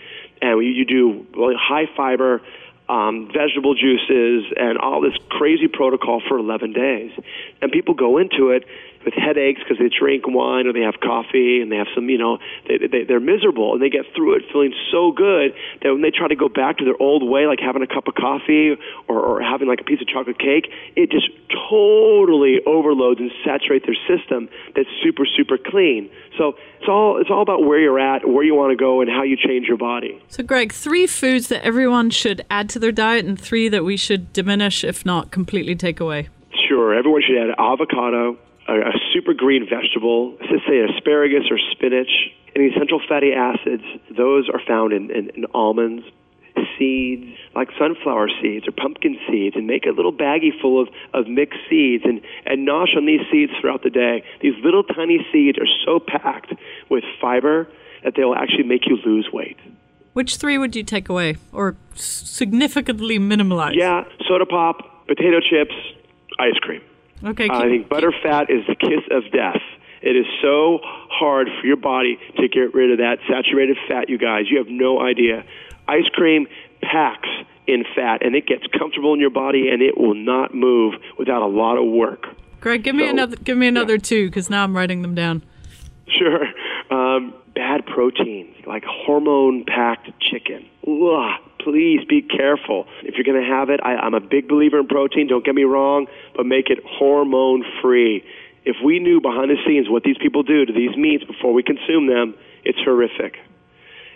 and 0.40 0.59
we, 0.59 0.66
you 0.66 0.85
do 0.85 1.27
really 1.37 1.57
high 1.59 1.87
fiber, 1.96 2.42
um, 2.88 3.29
vegetable 3.33 3.75
juices, 3.75 4.53
and 4.57 4.79
all 4.79 5.01
this 5.01 5.14
crazy 5.29 5.68
protocol 5.68 6.22
for 6.29 6.38
11 6.38 6.72
days. 6.72 7.12
And 7.61 7.72
people 7.72 7.94
go 7.94 8.18
into 8.18 8.51
it 8.51 8.64
with 9.05 9.15
headaches 9.15 9.61
because 9.63 9.79
they 9.79 9.89
drink 9.89 10.25
wine 10.27 10.67
or 10.67 10.73
they 10.73 10.81
have 10.81 11.01
coffee 11.01 11.61
and 11.61 11.71
they 11.71 11.77
have 11.77 11.89
some, 11.95 12.09
you 12.09 12.19
know, 12.19 12.39
they, 12.69 12.79
they, 12.79 13.05
they're 13.05 13.21
miserable 13.21 13.75
and 13.75 13.83
they 13.83 13.91
get 13.91 14.05
through 14.15 14.37
it 14.37 14.43
feeling 14.53 14.75
so 14.91 15.13
good 15.13 15.55
that 15.83 15.93
when 15.93 16.03
they 16.03 16.11
try 16.11 16.29
to 16.29 16.37
go 16.37 16.49
back 16.49 16.79
to 16.79 16.85
their 16.85 17.01
old 17.01 17.23
way, 17.23 17.47
like 17.47 17.61
having 17.61 17.83
a 17.83 17.87
cup 17.87 18.09
of 18.09 18.15
coffee 18.15 18.77
or, 19.09 19.21
or 19.21 19.41
having 19.41 19.69
like 19.69 19.81
a 19.81 19.85
piece 19.85 20.01
of 20.01 20.09
chocolate 20.09 20.39
cake, 20.39 20.71
it 20.97 21.11
just 21.11 21.29
totally 21.69 22.61
overloads 22.67 23.21
and 23.21 23.31
saturates 23.45 23.87
their 23.87 23.99
system 24.07 24.49
that's 24.75 24.89
super, 25.03 25.27
super 25.27 25.59
clean. 25.59 26.11
So 26.37 26.55
it's 26.79 26.89
all 26.89 27.21
it's 27.21 27.31
all 27.31 27.43
about 27.43 27.65
where 27.65 27.81
you're 27.81 27.99
at, 27.99 28.29
where 28.29 28.45
you 28.45 28.55
want 28.55 28.71
to 28.71 28.77
go, 28.77 29.01
and 29.01 29.11
how 29.11 29.23
you 29.23 29.37
change 29.37 29.67
your 29.67 29.77
body. 29.77 30.23
So, 30.29 30.43
Greg, 30.43 30.73
three 30.73 31.07
foods 31.07 31.49
that 31.49 31.65
everyone 31.65 32.11
should 32.11 32.45
add 32.51 32.69
to 32.71 32.79
their 32.79 32.93
diet 32.93 33.25
and 33.25 33.41
three 33.41 33.69
that 33.69 33.85
we 33.85 33.97
should 33.97 34.33
diminish, 34.33 34.85
if 34.85 35.05
not 35.05 35.31
completely 35.31 35.75
take 35.75 36.01
away. 36.01 36.29
Sure, 36.69 36.95
everyone 36.95 37.23
should 37.27 37.39
add 37.39 37.55
avocado, 37.59 38.39
a, 38.69 38.75
a 38.75 38.93
super 39.13 39.35
green 39.35 39.69
vegetable, 39.69 40.37
let's 40.51 40.65
say 40.69 40.81
asparagus 40.81 41.45
or 41.51 41.59
spinach, 41.73 42.11
and 42.55 42.73
essential 42.73 43.01
fatty 43.09 43.33
acids. 43.33 43.85
Those 44.17 44.49
are 44.49 44.61
found 44.67 44.93
in, 44.93 45.11
in, 45.11 45.31
in 45.31 45.45
almonds, 45.55 46.05
seeds 46.79 47.37
like 47.55 47.69
sunflower 47.79 48.29
seeds 48.41 48.67
or 48.69 48.73
pumpkin 48.73 49.19
seeds 49.29 49.57
and 49.57 49.67
make 49.67 49.87
a 49.87 49.91
little 49.91 50.13
baggie 50.13 50.59
full 50.61 50.81
of, 50.81 50.89
of 51.15 51.27
mixed 51.27 51.59
seeds 51.69 52.05
and, 52.05 52.21
and 52.45 52.67
nosh 52.67 52.97
on 52.97 53.07
these 53.07 53.21
seeds 53.31 53.53
throughout 53.61 53.83
the 53.83 53.91
day. 53.91 54.23
These 54.41 54.55
little 54.63 54.83
tiny 54.83 55.27
seeds 55.33 55.59
are 55.59 55.69
so 55.85 56.01
packed 56.01 56.53
with 56.91 57.05
fiber 57.21 57.69
that 58.05 58.15
they 58.17 58.25
will 58.25 58.37
actually 58.37 58.65
make 58.65 58.87
you 58.87 58.99
lose 59.05 59.29
weight. 59.33 59.57
Which 60.13 60.37
three 60.37 60.57
would 60.57 60.75
you 60.75 60.83
take 60.83 61.09
away 61.09 61.37
or 61.53 61.77
significantly 61.95 63.19
minimalize? 63.19 63.75
Yeah, 63.75 64.05
soda 64.27 64.47
pop, 64.47 65.07
potato 65.07 65.41
chips, 65.41 65.75
ice 66.39 66.59
cream. 66.61 66.81
Okay. 67.25 67.49
I 67.51 67.69
think 67.69 67.89
butter 67.89 68.13
fat 68.23 68.51
is 68.51 68.67
the 68.67 68.75
kiss 68.75 69.03
of 69.11 69.31
death. 69.33 69.63
It 70.03 70.17
is 70.17 70.27
so 70.43 70.79
hard 70.83 71.49
for 71.61 71.67
your 71.67 71.77
body 71.77 72.19
to 72.37 72.49
get 72.49 72.75
rid 72.75 72.93
of 72.93 72.99
that 72.99 73.19
saturated 73.29 73.77
fat, 73.89 74.09
you 74.09 74.19
guys. 74.19 74.45
You 74.51 74.59
have 74.59 74.69
no 74.69 75.01
idea. 75.01 75.45
Ice 75.89 76.09
cream 76.13 76.47
packs 76.83 77.29
in 77.67 77.85
fat, 77.97 78.25
and 78.25 78.37
it 78.37 78.47
gets 78.47 78.65
comfortable 78.79 79.15
in 79.15 79.21
your 79.21 79.31
body, 79.31 79.69
and 79.71 79.83
it 79.83 79.99
will 79.99 80.15
not 80.15 80.55
move 80.55 80.95
without 81.19 81.43
a 81.43 81.47
lot 81.47 81.77
of 81.79 81.91
work. 81.91 82.27
Greg, 82.61 82.83
give 82.85 82.95
me 82.95 83.05
so- 83.05 83.11
another. 83.11 83.37
Give 83.37 83.57
me 83.57 83.67
another 83.67 83.99
two, 83.99 84.27
because 84.27 84.49
now 84.51 84.63
I'm 84.63 84.77
writing 84.77 85.03
them 85.03 85.15
down. 85.15 85.43
Sure. 86.09 86.47
Um, 86.91 87.35
bad 87.55 87.85
proteins, 87.87 88.55
like 88.67 88.85
hormone 88.85 89.65
packed 89.65 90.09
chicken. 90.21 90.67
Ugh, 90.87 91.41
please 91.61 92.01
be 92.09 92.23
careful. 92.23 92.87
If 93.03 93.14
you're 93.14 93.25
going 93.25 93.42
to 93.42 93.51
have 93.51 93.71
it, 93.71 93.81
I, 93.83 93.97
I'm 93.97 94.14
a 94.14 94.21
big 94.21 94.49
believer 94.49 94.79
in 94.79 94.87
protein, 94.87 95.29
don't 95.29 95.45
get 95.45 95.55
me 95.55 95.64
wrong, 95.64 96.07
but 96.35 96.47
make 96.47 96.71
it 96.71 96.79
hormone 96.85 97.64
free. 97.83 98.25
If 98.64 98.77
we 98.85 98.99
knew 98.99 99.21
behind 99.21 99.51
the 99.51 99.57
scenes 99.66 99.88
what 99.88 100.03
these 100.03 100.19
people 100.21 100.42
do 100.42 100.66
to 100.66 100.73
these 100.73 100.97
meats 100.97 101.25
before 101.25 101.53
we 101.53 101.62
consume 101.62 102.09
them, 102.09 102.35
it's 102.64 102.79
horrific. 102.85 103.37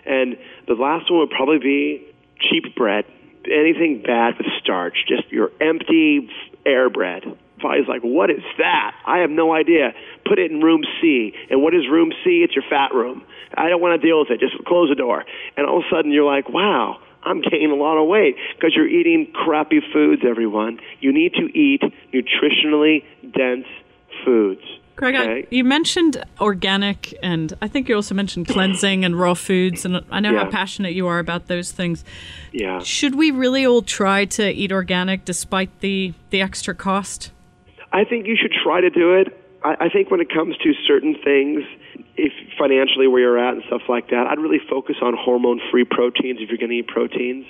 And 0.05 0.37
the 0.67 0.73
last 0.73 1.09
one 1.09 1.19
would 1.21 1.29
probably 1.29 1.59
be 1.59 2.05
cheap 2.39 2.75
bread. 2.75 3.05
Anything 3.45 4.03
bad 4.05 4.37
with 4.37 4.47
starch, 4.61 5.05
just 5.07 5.31
your 5.31 5.51
empty 5.61 6.29
air 6.65 6.89
bread. 6.89 7.23
Probably 7.59 7.81
like, 7.87 8.01
what 8.01 8.29
is 8.29 8.43
that? 8.57 8.95
I 9.05 9.19
have 9.19 9.29
no 9.29 9.53
idea. 9.53 9.93
Put 10.25 10.39
it 10.39 10.51
in 10.51 10.61
room 10.61 10.81
C. 10.99 11.33
And 11.49 11.61
what 11.61 11.73
is 11.73 11.87
room 11.89 12.11
C? 12.23 12.43
It's 12.43 12.55
your 12.55 12.65
fat 12.69 12.93
room. 12.93 13.23
I 13.55 13.69
don't 13.69 13.81
want 13.81 13.99
to 13.99 14.05
deal 14.05 14.19
with 14.19 14.31
it. 14.31 14.39
Just 14.39 14.57
close 14.65 14.89
the 14.89 14.95
door. 14.95 15.23
And 15.57 15.67
all 15.67 15.79
of 15.79 15.85
a 15.85 15.95
sudden 15.95 16.11
you're 16.11 16.25
like, 16.25 16.49
wow, 16.49 16.99
I'm 17.23 17.41
gaining 17.41 17.71
a 17.71 17.75
lot 17.75 17.97
of 18.01 18.07
weight 18.07 18.35
because 18.55 18.73
you're 18.75 18.87
eating 18.87 19.27
crappy 19.33 19.81
foods, 19.93 20.23
everyone. 20.27 20.79
You 20.99 21.13
need 21.13 21.33
to 21.33 21.45
eat 21.57 21.81
nutritionally 22.13 23.03
dense 23.35 23.67
foods. 24.25 24.61
Greg, 24.95 25.15
I- 25.15 25.47
you 25.49 25.63
mentioned 25.63 26.23
organic, 26.39 27.13
and 27.23 27.53
I 27.61 27.67
think 27.67 27.89
you 27.89 27.95
also 27.95 28.13
mentioned 28.13 28.47
cleansing 28.55 29.03
and 29.05 29.19
raw 29.19 29.33
foods, 29.33 29.85
and 29.85 30.01
I 30.11 30.19
know 30.19 30.35
how 30.37 30.45
passionate 30.49 30.93
you 30.93 31.07
are 31.07 31.19
about 31.19 31.47
those 31.47 31.71
things. 31.71 32.03
Yeah. 32.51 32.79
Should 32.79 33.15
we 33.15 33.31
really 33.31 33.65
all 33.65 33.81
try 33.81 34.25
to 34.25 34.51
eat 34.51 34.71
organic 34.71 35.25
despite 35.25 35.79
the 35.79 36.13
the 36.29 36.41
extra 36.41 36.75
cost? 36.75 37.31
I 37.93 38.03
think 38.03 38.27
you 38.27 38.35
should 38.39 38.53
try 38.63 38.81
to 38.81 38.89
do 38.89 39.13
it. 39.15 39.37
I, 39.63 39.85
I 39.85 39.89
think 39.89 40.11
when 40.11 40.21
it 40.21 40.29
comes 40.31 40.55
to 40.57 40.73
certain 40.87 41.15
things, 41.23 41.63
if 42.21 42.33
financially 42.57 43.07
where 43.07 43.21
you're 43.21 43.39
at 43.39 43.55
and 43.55 43.63
stuff 43.65 43.81
like 43.89 44.09
that, 44.09 44.27
I'd 44.29 44.37
really 44.37 44.61
focus 44.69 44.97
on 45.01 45.15
hormone-free 45.17 45.85
proteins 45.85 46.39
if 46.39 46.49
you're 46.49 46.61
going 46.61 46.69
to 46.69 46.77
eat 46.77 46.87
proteins. 46.87 47.45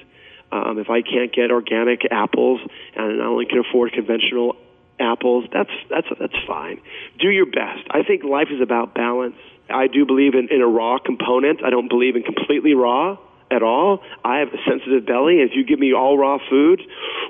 Um, 0.52 0.80
if 0.80 0.90
I 0.90 1.02
can't 1.02 1.32
get 1.34 1.52
organic 1.52 2.02
apples 2.12 2.60
and 2.96 3.22
I 3.22 3.26
only 3.26 3.46
can 3.46 3.60
afford 3.60 3.94
conventional 3.94 4.56
apples, 5.00 5.46
that's 5.52 5.72
that's 5.90 6.08
that's 6.20 6.40
fine. 6.48 6.82
Do 7.20 7.30
your 7.30 7.46
best. 7.46 7.84
I 7.90 8.04
think 8.04 8.24
life 8.24 8.48
is 8.52 8.62
about 8.62 8.94
balance. 8.94 9.36
I 9.70 9.88
do 9.88 10.06
believe 10.06 10.34
in, 10.36 10.50
in 10.52 10.62
a 10.62 10.68
raw 10.68 11.00
component. 11.00 11.64
I 11.64 11.70
don't 11.70 11.88
believe 11.88 12.16
in 12.16 12.24
completely 12.24 12.74
raw 12.74 13.18
at 13.50 13.64
all. 13.64 14.00
I 14.24 14.40
have 14.40 14.50
a 14.50 14.60
sensitive 14.68 15.06
belly. 15.06 15.40
If 15.40 15.52
you 15.54 15.64
give 15.64 15.80
me 15.80 15.94
all 15.94 16.18
raw 16.18 16.38
food, 16.50 16.82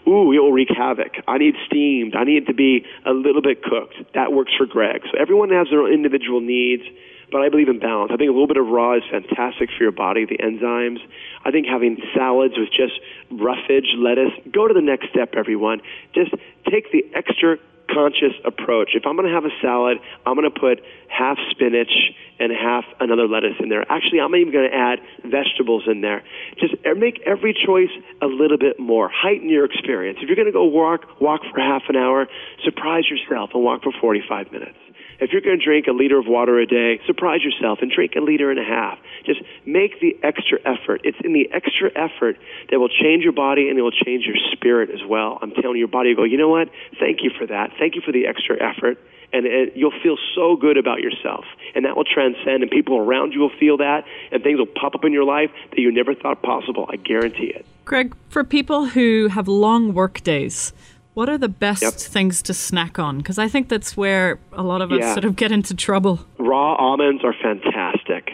ooh, 0.07 0.31
it 0.31 0.39
will 0.39 0.51
wreak 0.51 0.69
havoc. 0.69 1.13
I 1.27 1.37
need 1.37 1.55
steamed. 1.67 2.15
I 2.15 2.23
need 2.23 2.43
it 2.43 2.45
to 2.47 2.53
be 2.53 2.85
a 3.05 3.11
little 3.11 3.41
bit 3.41 3.61
cooked. 3.63 3.95
That 4.13 4.31
works 4.31 4.51
for 4.57 4.65
Greg. 4.65 5.01
So 5.11 5.19
everyone 5.19 5.49
has 5.49 5.67
their 5.69 5.81
own 5.81 5.93
individual 5.93 6.41
needs 6.41 6.83
but 7.31 7.41
I 7.41 7.49
believe 7.49 7.69
in 7.69 7.79
balance. 7.79 8.11
I 8.13 8.17
think 8.17 8.29
a 8.29 8.33
little 8.33 8.47
bit 8.47 8.57
of 8.57 8.67
raw 8.67 8.97
is 8.97 9.03
fantastic 9.09 9.69
for 9.77 9.83
your 9.83 9.91
body, 9.91 10.25
the 10.25 10.37
enzymes. 10.37 10.99
I 11.45 11.51
think 11.51 11.65
having 11.65 11.97
salads 12.13 12.55
with 12.57 12.69
just 12.69 12.99
roughage, 13.31 13.95
lettuce, 13.97 14.33
go 14.51 14.67
to 14.67 14.73
the 14.73 14.81
next 14.81 15.09
step, 15.09 15.33
everyone. 15.35 15.81
Just 16.13 16.31
take 16.69 16.91
the 16.91 17.05
extra 17.15 17.57
conscious 17.93 18.33
approach. 18.45 18.91
If 18.95 19.05
I'm 19.05 19.15
going 19.15 19.27
to 19.27 19.33
have 19.33 19.45
a 19.45 19.55
salad, 19.61 19.97
I'm 20.25 20.35
going 20.35 20.49
to 20.49 20.59
put 20.59 20.81
half 21.07 21.37
spinach 21.49 21.91
and 22.39 22.51
half 22.51 22.85
another 22.99 23.27
lettuce 23.27 23.55
in 23.59 23.69
there. 23.69 23.89
Actually, 23.91 24.21
I'm 24.21 24.35
even 24.35 24.53
going 24.53 24.69
to 24.69 24.75
add 24.75 24.99
vegetables 25.23 25.83
in 25.87 26.01
there. 26.01 26.23
Just 26.59 26.75
make 26.97 27.21
every 27.25 27.53
choice 27.53 27.91
a 28.21 28.27
little 28.27 28.57
bit 28.57 28.79
more. 28.79 29.09
Heighten 29.13 29.49
your 29.49 29.65
experience. 29.65 30.19
If 30.21 30.27
you're 30.27 30.35
going 30.35 30.47
to 30.47 30.53
go 30.53 30.65
walk, 30.65 31.19
walk 31.19 31.41
for 31.51 31.59
half 31.59 31.83
an 31.89 31.95
hour, 31.95 32.27
surprise 32.63 33.05
yourself 33.09 33.51
and 33.53 33.63
walk 33.63 33.83
for 33.83 33.91
45 33.99 34.51
minutes. 34.51 34.77
If 35.21 35.31
you're 35.31 35.41
going 35.41 35.59
to 35.59 35.63
drink 35.63 35.85
a 35.85 35.91
liter 35.91 36.17
of 36.17 36.25
water 36.25 36.59
a 36.59 36.65
day, 36.65 36.99
surprise 37.05 37.41
yourself 37.43 37.79
and 37.83 37.91
drink 37.91 38.13
a 38.17 38.21
liter 38.21 38.49
and 38.49 38.59
a 38.59 38.63
half. 38.63 38.97
Just 39.23 39.39
make 39.67 40.01
the 40.01 40.17
extra 40.23 40.57
effort. 40.65 41.01
It's 41.03 41.17
in 41.23 41.31
the 41.33 41.47
extra 41.53 41.91
effort 41.95 42.37
that 42.71 42.79
will 42.79 42.89
change 42.89 43.23
your 43.23 43.31
body 43.31 43.69
and 43.69 43.77
it 43.77 43.83
will 43.83 43.91
change 43.91 44.25
your 44.25 44.37
spirit 44.51 44.89
as 44.89 45.07
well. 45.07 45.37
I'm 45.39 45.51
telling 45.51 45.77
your 45.77 45.87
body, 45.87 46.15
go, 46.15 46.23
you 46.23 46.37
know 46.37 46.49
what? 46.49 46.69
Thank 46.99 47.21
you 47.21 47.29
for 47.37 47.45
that. 47.45 47.69
Thank 47.77 47.93
you 47.93 48.01
for 48.01 48.11
the 48.11 48.25
extra 48.25 48.57
effort. 48.59 48.97
And 49.31 49.45
it, 49.45 49.77
you'll 49.77 49.93
feel 50.01 50.17
so 50.35 50.55
good 50.55 50.77
about 50.77 51.01
yourself. 51.01 51.45
And 51.75 51.85
that 51.85 51.95
will 51.95 52.03
transcend, 52.03 52.63
and 52.63 52.71
people 52.71 52.97
around 52.97 53.31
you 53.31 53.39
will 53.39 53.55
feel 53.59 53.77
that, 53.77 54.03
and 54.31 54.43
things 54.43 54.57
will 54.57 54.65
pop 54.65 54.93
up 54.93 55.05
in 55.05 55.13
your 55.13 55.23
life 55.23 55.51
that 55.69 55.79
you 55.79 55.89
never 55.91 56.13
thought 56.15 56.41
possible. 56.41 56.89
I 56.91 56.97
guarantee 56.97 57.53
it. 57.55 57.65
Greg, 57.85 58.13
for 58.27 58.43
people 58.43 58.87
who 58.87 59.29
have 59.29 59.47
long 59.47 59.93
work 59.93 60.21
days, 60.21 60.73
what 61.13 61.29
are 61.29 61.37
the 61.37 61.49
best 61.49 61.81
yep. 61.81 61.93
things 61.93 62.41
to 62.43 62.53
snack 62.53 62.97
on? 62.99 63.17
Because 63.17 63.37
I 63.37 63.47
think 63.47 63.69
that's 63.69 63.97
where 63.97 64.39
a 64.53 64.63
lot 64.63 64.81
of 64.81 64.91
us 64.91 64.99
yeah. 65.01 65.13
sort 65.13 65.25
of 65.25 65.35
get 65.35 65.51
into 65.51 65.73
trouble. 65.73 66.25
Raw 66.37 66.75
almonds 66.75 67.23
are 67.23 67.33
fantastic. 67.33 68.31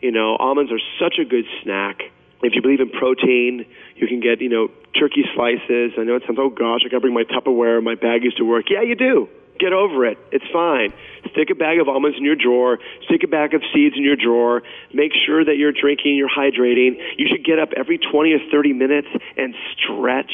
You 0.00 0.10
know, 0.12 0.36
almonds 0.36 0.72
are 0.72 0.80
such 1.00 1.18
a 1.18 1.24
good 1.24 1.44
snack. 1.62 2.02
If 2.42 2.54
you 2.54 2.62
believe 2.62 2.80
in 2.80 2.90
protein, 2.90 3.64
you 3.96 4.06
can 4.06 4.20
get, 4.20 4.40
you 4.40 4.48
know, 4.48 4.68
turkey 4.98 5.24
slices. 5.34 5.92
I 5.98 6.04
know 6.04 6.16
it 6.16 6.22
sounds, 6.26 6.38
oh 6.40 6.50
gosh, 6.50 6.80
I 6.84 6.88
got 6.88 6.98
to 6.98 7.00
bring 7.00 7.14
my 7.14 7.24
Tupperware, 7.24 7.82
my 7.82 7.94
baggies 7.94 8.36
to 8.36 8.44
work. 8.44 8.66
Yeah, 8.68 8.82
you 8.82 8.94
do. 8.94 9.28
Get 9.58 9.72
over 9.72 10.04
it. 10.04 10.18
It's 10.32 10.44
fine. 10.52 10.92
Stick 11.32 11.48
a 11.50 11.54
bag 11.54 11.80
of 11.80 11.88
almonds 11.88 12.18
in 12.18 12.24
your 12.24 12.36
drawer. 12.36 12.78
Stick 13.04 13.22
a 13.24 13.28
bag 13.28 13.54
of 13.54 13.62
seeds 13.72 13.96
in 13.96 14.02
your 14.02 14.16
drawer. 14.16 14.62
Make 14.92 15.12
sure 15.26 15.44
that 15.44 15.56
you're 15.56 15.72
drinking, 15.72 16.16
you're 16.16 16.28
hydrating. 16.28 16.96
You 17.16 17.26
should 17.28 17.44
get 17.44 17.58
up 17.58 17.70
every 17.76 17.98
20 17.98 18.32
or 18.32 18.38
30 18.50 18.72
minutes 18.72 19.08
and 19.36 19.54
stretch. 19.76 20.32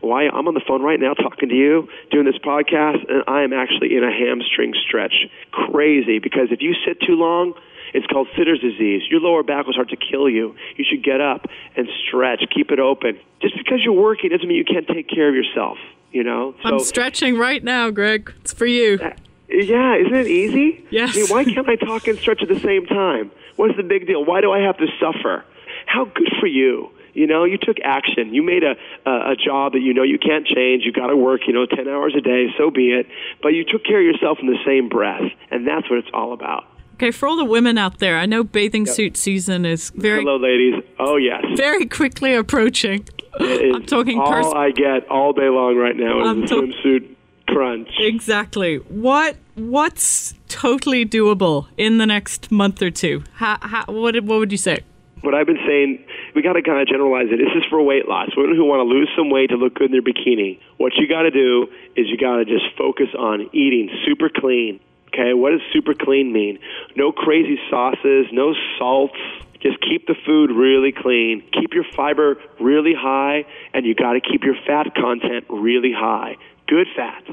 Why? 0.00 0.28
I'm 0.28 0.48
on 0.48 0.54
the 0.54 0.62
phone 0.66 0.82
right 0.82 0.98
now 0.98 1.14
talking 1.14 1.48
to 1.48 1.54
you, 1.54 1.88
doing 2.10 2.24
this 2.24 2.38
podcast, 2.38 3.08
and 3.08 3.24
I 3.26 3.42
am 3.42 3.52
actually 3.52 3.96
in 3.96 4.04
a 4.04 4.10
hamstring 4.10 4.74
stretch. 4.86 5.14
Crazy, 5.50 6.18
because 6.18 6.48
if 6.50 6.60
you 6.60 6.74
sit 6.86 7.00
too 7.00 7.14
long, 7.14 7.54
it's 7.94 8.06
called 8.06 8.28
sitter's 8.36 8.60
disease. 8.60 9.02
Your 9.10 9.20
lower 9.20 9.42
back 9.42 9.66
will 9.66 9.74
start 9.74 9.90
to 9.90 9.96
kill 9.96 10.28
you. 10.28 10.54
You 10.76 10.84
should 10.88 11.04
get 11.04 11.20
up 11.20 11.46
and 11.76 11.88
stretch. 12.06 12.42
Keep 12.54 12.70
it 12.70 12.78
open. 12.78 13.18
Just 13.40 13.56
because 13.56 13.80
you're 13.84 13.92
working 13.92 14.30
doesn't 14.30 14.46
mean 14.46 14.56
you 14.56 14.64
can't 14.64 14.88
take 14.88 15.08
care 15.08 15.28
of 15.28 15.34
yourself. 15.34 15.78
You 16.12 16.24
know. 16.24 16.54
So, 16.62 16.68
I'm 16.68 16.80
stretching 16.80 17.38
right 17.38 17.62
now, 17.62 17.90
Greg. 17.90 18.32
It's 18.40 18.52
for 18.52 18.66
you. 18.66 18.98
Uh, 19.02 19.10
yeah, 19.48 19.96
isn't 19.96 20.14
it 20.14 20.26
easy? 20.28 20.84
Yes. 20.90 21.14
I 21.14 21.20
mean, 21.20 21.28
why 21.28 21.44
can't 21.44 21.68
I 21.68 21.76
talk 21.76 22.06
and 22.06 22.18
stretch 22.18 22.42
at 22.42 22.48
the 22.48 22.60
same 22.60 22.86
time? 22.86 23.30
What's 23.56 23.76
the 23.76 23.82
big 23.82 24.06
deal? 24.06 24.24
Why 24.24 24.40
do 24.40 24.52
I 24.52 24.60
have 24.60 24.78
to 24.78 24.86
suffer? 24.98 25.44
How 25.86 26.04
good 26.06 26.32
for 26.40 26.46
you. 26.46 26.90
You 27.14 27.26
know, 27.26 27.44
you 27.44 27.58
took 27.58 27.76
action. 27.84 28.32
You 28.32 28.42
made 28.42 28.62
a 28.62 28.74
a, 29.08 29.32
a 29.32 29.36
job 29.36 29.72
that 29.72 29.80
you 29.80 29.92
know 29.92 30.02
you 30.02 30.18
can't 30.18 30.46
change. 30.46 30.84
You 30.84 30.92
got 30.92 31.08
to 31.08 31.16
work, 31.16 31.42
you 31.46 31.52
know, 31.52 31.66
10 31.66 31.88
hours 31.88 32.14
a 32.16 32.20
day, 32.20 32.46
so 32.56 32.70
be 32.70 32.92
it. 32.92 33.06
But 33.42 33.48
you 33.48 33.64
took 33.64 33.84
care 33.84 33.98
of 33.98 34.04
yourself 34.04 34.38
in 34.40 34.46
the 34.46 34.58
same 34.64 34.88
breath, 34.88 35.30
and 35.50 35.66
that's 35.66 35.88
what 35.90 35.98
it's 35.98 36.10
all 36.14 36.32
about. 36.32 36.64
Okay, 36.94 37.10
for 37.10 37.26
all 37.26 37.36
the 37.36 37.44
women 37.44 37.78
out 37.78 37.98
there, 37.98 38.16
I 38.16 38.26
know 38.26 38.44
bathing 38.44 38.86
yep. 38.86 38.94
suit 38.94 39.16
season 39.16 39.66
is 39.66 39.90
very 39.90 40.22
Hello 40.22 40.36
ladies. 40.36 40.84
Oh, 41.00 41.16
yes. 41.16 41.44
Very 41.56 41.86
quickly 41.86 42.34
approaching. 42.34 43.06
I'm 43.40 43.86
talking 43.86 44.18
all 44.18 44.30
pers- 44.30 44.52
I 44.54 44.70
get 44.70 45.08
all 45.08 45.32
day 45.32 45.48
long 45.48 45.76
right 45.76 45.96
now 45.96 46.20
is 46.22 46.28
I'm 46.28 46.40
the 46.42 46.46
to- 46.48 46.54
swimsuit 46.54 47.08
crunch. 47.48 47.88
Exactly. 47.98 48.76
What 48.76 49.36
what's 49.54 50.34
totally 50.48 51.04
doable 51.04 51.66
in 51.76 51.98
the 51.98 52.06
next 52.06 52.50
month 52.50 52.80
or 52.82 52.90
two? 52.90 53.24
How, 53.34 53.58
how, 53.60 53.84
what 53.86 54.14
what 54.24 54.38
would 54.38 54.52
you 54.52 54.58
say? 54.58 54.80
What 55.22 55.34
I've 55.36 55.46
been 55.46 55.60
saying, 55.64 56.04
we 56.34 56.42
got 56.42 56.54
to 56.54 56.62
kind 56.62 56.80
of 56.80 56.88
generalize 56.88 57.28
it. 57.30 57.36
This 57.36 57.54
is 57.54 57.64
for 57.70 57.80
weight 57.80 58.08
loss. 58.08 58.30
Women 58.36 58.56
who 58.56 58.64
want 58.64 58.80
to 58.80 58.84
lose 58.84 59.08
some 59.16 59.30
weight 59.30 59.50
to 59.50 59.56
look 59.56 59.74
good 59.74 59.86
in 59.86 59.92
their 59.92 60.02
bikini. 60.02 60.58
What 60.78 60.96
you 60.96 61.06
got 61.06 61.22
to 61.22 61.30
do 61.30 61.68
is 61.94 62.08
you 62.08 62.16
got 62.16 62.36
to 62.38 62.44
just 62.44 62.64
focus 62.76 63.06
on 63.16 63.48
eating 63.52 63.88
super 64.04 64.28
clean. 64.28 64.80
Okay, 65.08 65.32
what 65.34 65.50
does 65.50 65.60
super 65.72 65.94
clean 65.94 66.32
mean? 66.32 66.58
No 66.96 67.12
crazy 67.12 67.56
sauces, 67.70 68.26
no 68.32 68.54
salts, 68.78 69.18
just 69.62 69.80
keep 69.80 70.06
the 70.06 70.14
food 70.26 70.50
really 70.50 70.92
clean, 70.92 71.42
keep 71.52 71.72
your 71.72 71.84
fiber 71.94 72.36
really 72.60 72.94
high, 72.94 73.44
and 73.72 73.86
you 73.86 73.94
got 73.94 74.14
to 74.14 74.20
keep 74.20 74.42
your 74.42 74.56
fat 74.66 74.94
content 74.94 75.44
really 75.48 75.92
high. 75.92 76.36
Good 76.66 76.86
fat. 76.96 77.24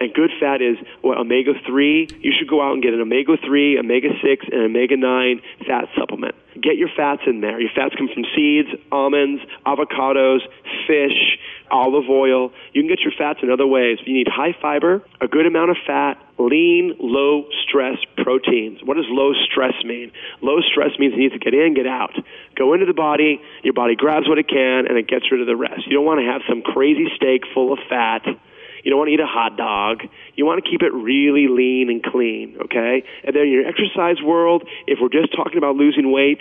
And 0.00 0.14
good 0.14 0.30
fat 0.40 0.62
is 0.62 0.78
what 1.02 1.18
omega 1.18 1.52
3. 1.66 2.08
You 2.20 2.32
should 2.36 2.48
go 2.48 2.62
out 2.62 2.72
and 2.72 2.82
get 2.82 2.94
an 2.94 3.00
omega 3.00 3.36
3, 3.36 3.78
omega 3.78 4.08
6, 4.22 4.46
and 4.50 4.62
omega 4.62 4.96
9 4.96 5.40
fat 5.66 5.88
supplement. 5.96 6.34
Get 6.60 6.76
your 6.76 6.88
fats 6.96 7.22
in 7.26 7.42
there. 7.42 7.60
Your 7.60 7.70
fats 7.74 7.94
come 7.96 8.08
from 8.12 8.24
seeds, 8.34 8.68
almonds, 8.90 9.42
avocados, 9.66 10.40
fish, 10.86 11.38
olive 11.70 12.08
oil. 12.08 12.50
You 12.72 12.82
can 12.82 12.88
get 12.88 13.00
your 13.00 13.12
fats 13.16 13.40
in 13.42 13.50
other 13.50 13.66
ways. 13.66 13.98
You 14.04 14.14
need 14.14 14.26
high 14.26 14.56
fiber, 14.60 15.02
a 15.20 15.28
good 15.28 15.46
amount 15.46 15.70
of 15.70 15.76
fat, 15.86 16.14
lean, 16.38 16.96
low 16.98 17.44
stress 17.62 17.98
proteins. 18.16 18.80
What 18.82 18.96
does 18.96 19.06
low 19.08 19.32
stress 19.50 19.74
mean? 19.84 20.12
Low 20.40 20.60
stress 20.60 20.98
means 20.98 21.14
you 21.14 21.28
need 21.28 21.32
to 21.32 21.38
get 21.38 21.54
in, 21.54 21.74
get 21.74 21.86
out. 21.86 22.14
Go 22.56 22.72
into 22.74 22.86
the 22.86 22.94
body, 22.94 23.40
your 23.62 23.74
body 23.74 23.94
grabs 23.96 24.28
what 24.28 24.38
it 24.38 24.48
can, 24.48 24.86
and 24.88 24.96
it 24.96 25.06
gets 25.06 25.30
rid 25.30 25.40
of 25.40 25.46
the 25.46 25.56
rest. 25.56 25.86
You 25.86 25.92
don't 25.92 26.06
want 26.06 26.20
to 26.20 26.26
have 26.26 26.42
some 26.48 26.62
crazy 26.62 27.06
steak 27.16 27.42
full 27.54 27.72
of 27.72 27.78
fat. 27.88 28.24
You 28.84 28.90
don't 28.90 28.98
want 28.98 29.08
to 29.08 29.14
eat 29.14 29.20
a 29.20 29.26
hot 29.26 29.56
dog. 29.56 30.02
You 30.34 30.46
want 30.46 30.64
to 30.64 30.70
keep 30.70 30.82
it 30.82 30.92
really 30.92 31.48
lean 31.48 31.90
and 31.90 32.02
clean, 32.02 32.56
okay? 32.64 33.04
And 33.24 33.34
then 33.34 33.42
in 33.44 33.52
your 33.52 33.66
exercise 33.66 34.22
world, 34.22 34.64
if 34.86 34.98
we're 35.00 35.08
just 35.08 35.34
talking 35.36 35.58
about 35.58 35.76
losing 35.76 36.10
weight, 36.12 36.40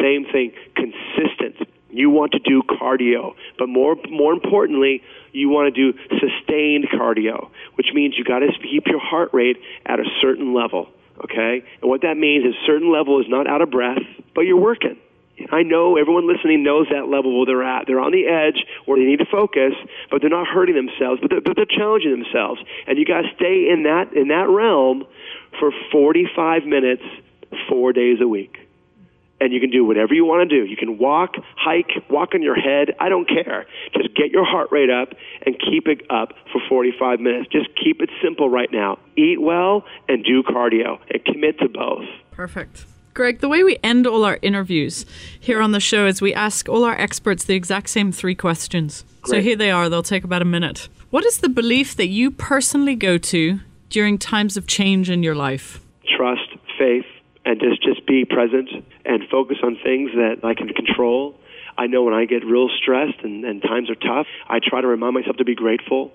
same 0.00 0.24
thing, 0.30 0.52
consistent 0.76 1.68
you 1.90 2.10
want 2.10 2.32
to 2.32 2.38
do 2.38 2.62
cardio, 2.62 3.34
but 3.58 3.68
more 3.68 3.96
more 4.10 4.32
importantly, 4.32 5.02
you 5.32 5.48
want 5.48 5.74
to 5.74 5.92
do 5.92 5.98
sustained 6.20 6.86
cardio, 6.94 7.50
which 7.74 7.88
means 7.94 8.14
you 8.16 8.24
got 8.24 8.40
to 8.40 8.48
keep 8.62 8.86
your 8.86 9.00
heart 9.00 9.30
rate 9.32 9.56
at 9.86 9.98
a 9.98 10.04
certain 10.20 10.54
level. 10.54 10.88
Okay, 11.24 11.64
and 11.80 11.90
what 11.90 12.02
that 12.02 12.16
means 12.16 12.44
is 12.44 12.54
certain 12.66 12.92
level 12.92 13.20
is 13.20 13.26
not 13.28 13.48
out 13.48 13.62
of 13.62 13.70
breath, 13.70 14.02
but 14.34 14.42
you're 14.42 14.60
working. 14.60 14.96
I 15.50 15.62
know 15.62 15.96
everyone 15.96 16.26
listening 16.26 16.62
knows 16.62 16.86
that 16.90 17.08
level 17.08 17.36
where 17.36 17.46
they're 17.46 17.64
at. 17.64 17.86
They're 17.86 18.00
on 18.00 18.12
the 18.12 18.26
edge 18.26 18.64
where 18.86 18.98
they 18.98 19.04
need 19.04 19.18
to 19.18 19.26
focus, 19.30 19.72
but 20.10 20.20
they're 20.20 20.30
not 20.30 20.46
hurting 20.46 20.74
themselves, 20.74 21.20
but 21.20 21.30
they're, 21.30 21.40
but 21.40 21.56
they're 21.56 21.66
challenging 21.66 22.10
themselves. 22.10 22.60
And 22.86 22.98
you 22.98 23.04
got 23.04 23.22
to 23.22 23.28
stay 23.36 23.70
in 23.70 23.84
that 23.84 24.12
in 24.14 24.28
that 24.28 24.48
realm 24.48 25.04
for 25.58 25.70
45 25.92 26.64
minutes, 26.64 27.02
four 27.68 27.92
days 27.92 28.18
a 28.20 28.28
week 28.28 28.68
and 29.40 29.52
you 29.52 29.60
can 29.60 29.70
do 29.70 29.84
whatever 29.84 30.14
you 30.14 30.24
want 30.24 30.48
to 30.48 30.60
do. 30.60 30.68
You 30.68 30.76
can 30.76 30.98
walk, 30.98 31.34
hike, 31.56 31.90
walk 32.10 32.30
on 32.34 32.42
your 32.42 32.56
head. 32.56 32.94
I 32.98 33.08
don't 33.08 33.28
care. 33.28 33.66
Just 33.94 34.14
get 34.14 34.30
your 34.30 34.44
heart 34.44 34.70
rate 34.72 34.90
up 34.90 35.10
and 35.46 35.54
keep 35.58 35.86
it 35.86 36.02
up 36.10 36.32
for 36.52 36.60
45 36.68 37.20
minutes. 37.20 37.48
Just 37.50 37.68
keep 37.82 38.00
it 38.00 38.10
simple 38.22 38.50
right 38.50 38.70
now. 38.72 38.98
Eat 39.16 39.40
well 39.40 39.84
and 40.08 40.24
do 40.24 40.42
cardio 40.42 40.98
and 41.10 41.24
commit 41.24 41.58
to 41.60 41.68
both. 41.68 42.04
Perfect. 42.32 42.84
Greg, 43.18 43.40
the 43.40 43.48
way 43.48 43.64
we 43.64 43.76
end 43.82 44.06
all 44.06 44.24
our 44.24 44.38
interviews 44.42 45.04
here 45.40 45.60
on 45.60 45.72
the 45.72 45.80
show 45.80 46.06
is 46.06 46.22
we 46.22 46.32
ask 46.32 46.68
all 46.68 46.84
our 46.84 46.96
experts 46.96 47.42
the 47.42 47.56
exact 47.56 47.88
same 47.88 48.12
three 48.12 48.36
questions. 48.36 49.02
Great. 49.22 49.30
So 49.30 49.42
here 49.42 49.56
they 49.56 49.72
are. 49.72 49.88
They'll 49.88 50.04
take 50.04 50.22
about 50.22 50.40
a 50.40 50.44
minute. 50.44 50.88
What 51.10 51.24
is 51.24 51.38
the 51.38 51.48
belief 51.48 51.96
that 51.96 52.06
you 52.06 52.30
personally 52.30 52.94
go 52.94 53.18
to 53.18 53.58
during 53.90 54.18
times 54.18 54.56
of 54.56 54.68
change 54.68 55.10
in 55.10 55.24
your 55.24 55.34
life? 55.34 55.80
Trust, 56.16 56.48
faith, 56.78 57.06
and 57.44 57.58
just 57.58 57.82
just 57.82 58.06
be 58.06 58.24
present 58.24 58.70
and 59.04 59.24
focus 59.28 59.56
on 59.64 59.76
things 59.82 60.12
that 60.12 60.36
I 60.44 60.54
can 60.54 60.68
control. 60.68 61.34
I 61.76 61.88
know 61.88 62.04
when 62.04 62.14
I 62.14 62.24
get 62.24 62.44
real 62.44 62.68
stressed 62.80 63.18
and, 63.24 63.44
and 63.44 63.60
times 63.62 63.90
are 63.90 63.96
tough, 63.96 64.28
I 64.48 64.60
try 64.62 64.80
to 64.80 64.86
remind 64.86 65.14
myself 65.14 65.38
to 65.38 65.44
be 65.44 65.56
grateful, 65.56 66.12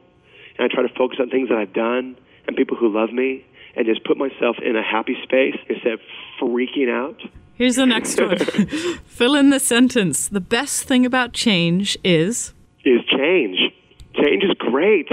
and 0.58 0.72
I 0.72 0.74
try 0.74 0.88
to 0.88 0.96
focus 0.98 1.18
on 1.20 1.30
things 1.30 1.50
that 1.50 1.58
I've 1.58 1.74
done 1.74 2.16
and 2.48 2.56
people 2.56 2.78
who 2.78 2.88
love 2.88 3.12
me, 3.12 3.44
and 3.76 3.86
just 3.86 4.04
put 4.04 4.18
myself 4.18 4.58
in 4.64 4.76
a 4.76 4.84
happy 4.84 5.18
space 5.24 5.56
instead 5.70 5.94
of 5.94 6.00
freaking 6.40 6.90
out. 6.90 7.20
Here's 7.56 7.76
the 7.76 7.86
next 7.86 8.20
one. 8.20 8.38
Fill 9.06 9.36
in 9.36 9.50
the 9.50 9.60
sentence. 9.60 10.28
The 10.28 10.42
best 10.42 10.84
thing 10.84 11.06
about 11.06 11.34
change 11.34 11.98
is. 12.04 12.54
Is 12.84 13.02
change. 13.06 13.58
Change 14.16 14.44
is 14.44 14.52
great. 14.58 15.08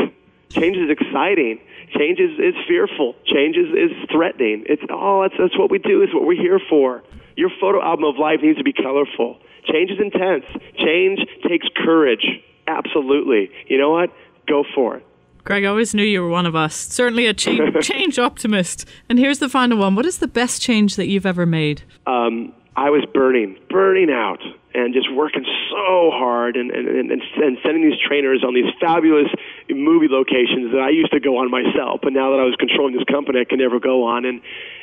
Change 0.50 0.76
is 0.76 0.90
exciting. 0.90 1.60
Change 1.96 2.18
is, 2.18 2.38
is 2.38 2.54
fearful. 2.66 3.14
Change 3.26 3.56
is, 3.56 3.68
is 3.72 3.96
threatening. 4.10 4.64
It's 4.68 4.82
all 4.90 5.20
oh, 5.20 5.22
that's, 5.22 5.34
that's 5.38 5.58
what 5.58 5.70
we 5.70 5.78
do, 5.78 6.02
is 6.02 6.08
what 6.14 6.24
we're 6.24 6.40
here 6.40 6.60
for. 6.68 7.02
Your 7.36 7.50
photo 7.60 7.82
album 7.82 8.04
of 8.04 8.16
life 8.16 8.40
needs 8.42 8.58
to 8.58 8.64
be 8.64 8.72
colorful. 8.72 9.38
Change 9.66 9.90
is 9.90 9.98
intense. 10.00 10.44
Change 10.78 11.20
takes 11.48 11.66
courage. 11.76 12.26
Absolutely. 12.66 13.50
You 13.68 13.78
know 13.78 13.90
what? 13.90 14.10
Go 14.46 14.64
for 14.74 14.96
it. 14.96 15.06
Greg, 15.44 15.64
I 15.64 15.68
always 15.68 15.94
knew 15.94 16.02
you 16.02 16.22
were 16.22 16.28
one 16.28 16.46
of 16.46 16.54
us. 16.54 16.74
Certainly 16.74 17.26
a 17.26 17.34
change, 17.34 17.74
change 17.84 18.18
optimist. 18.18 18.86
And 19.08 19.18
here's 19.18 19.38
the 19.38 19.48
final 19.48 19.78
one. 19.78 19.94
What 19.94 20.06
is 20.06 20.18
the 20.18 20.28
best 20.28 20.62
change 20.62 20.96
that 20.96 21.06
you've 21.06 21.26
ever 21.26 21.46
made? 21.46 21.82
Um, 22.06 22.52
I 22.76 22.90
was 22.90 23.04
burning, 23.12 23.58
burning 23.68 24.10
out, 24.10 24.40
and 24.74 24.94
just 24.94 25.12
working 25.12 25.44
so 25.70 26.10
hard 26.12 26.56
and, 26.56 26.70
and, 26.70 26.88
and, 26.88 27.10
and 27.10 27.58
sending 27.62 27.88
these 27.88 27.98
trainers 28.06 28.44
on 28.44 28.54
these 28.54 28.72
fabulous 28.80 29.26
movie 29.68 30.06
locations 30.08 30.72
that 30.72 30.80
I 30.80 30.90
used 30.90 31.12
to 31.12 31.20
go 31.20 31.38
on 31.38 31.50
myself. 31.50 32.00
But 32.02 32.12
now 32.12 32.30
that 32.30 32.40
I 32.40 32.44
was 32.44 32.54
controlling 32.58 32.94
this 32.94 33.04
company, 33.04 33.40
I 33.40 33.44
can 33.44 33.58
never 33.58 33.80
go 33.80 34.04
on. 34.04 34.24
And, 34.24 34.40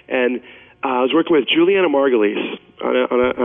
and 0.10 0.42
uh, 0.84 0.88
I 0.88 1.02
was 1.02 1.12
working 1.14 1.36
with 1.36 1.48
Julianna 1.48 1.88
Margulies 1.88 2.60
on 2.84 2.96
a, 2.96 3.04
on 3.10 3.20
a 3.20 3.44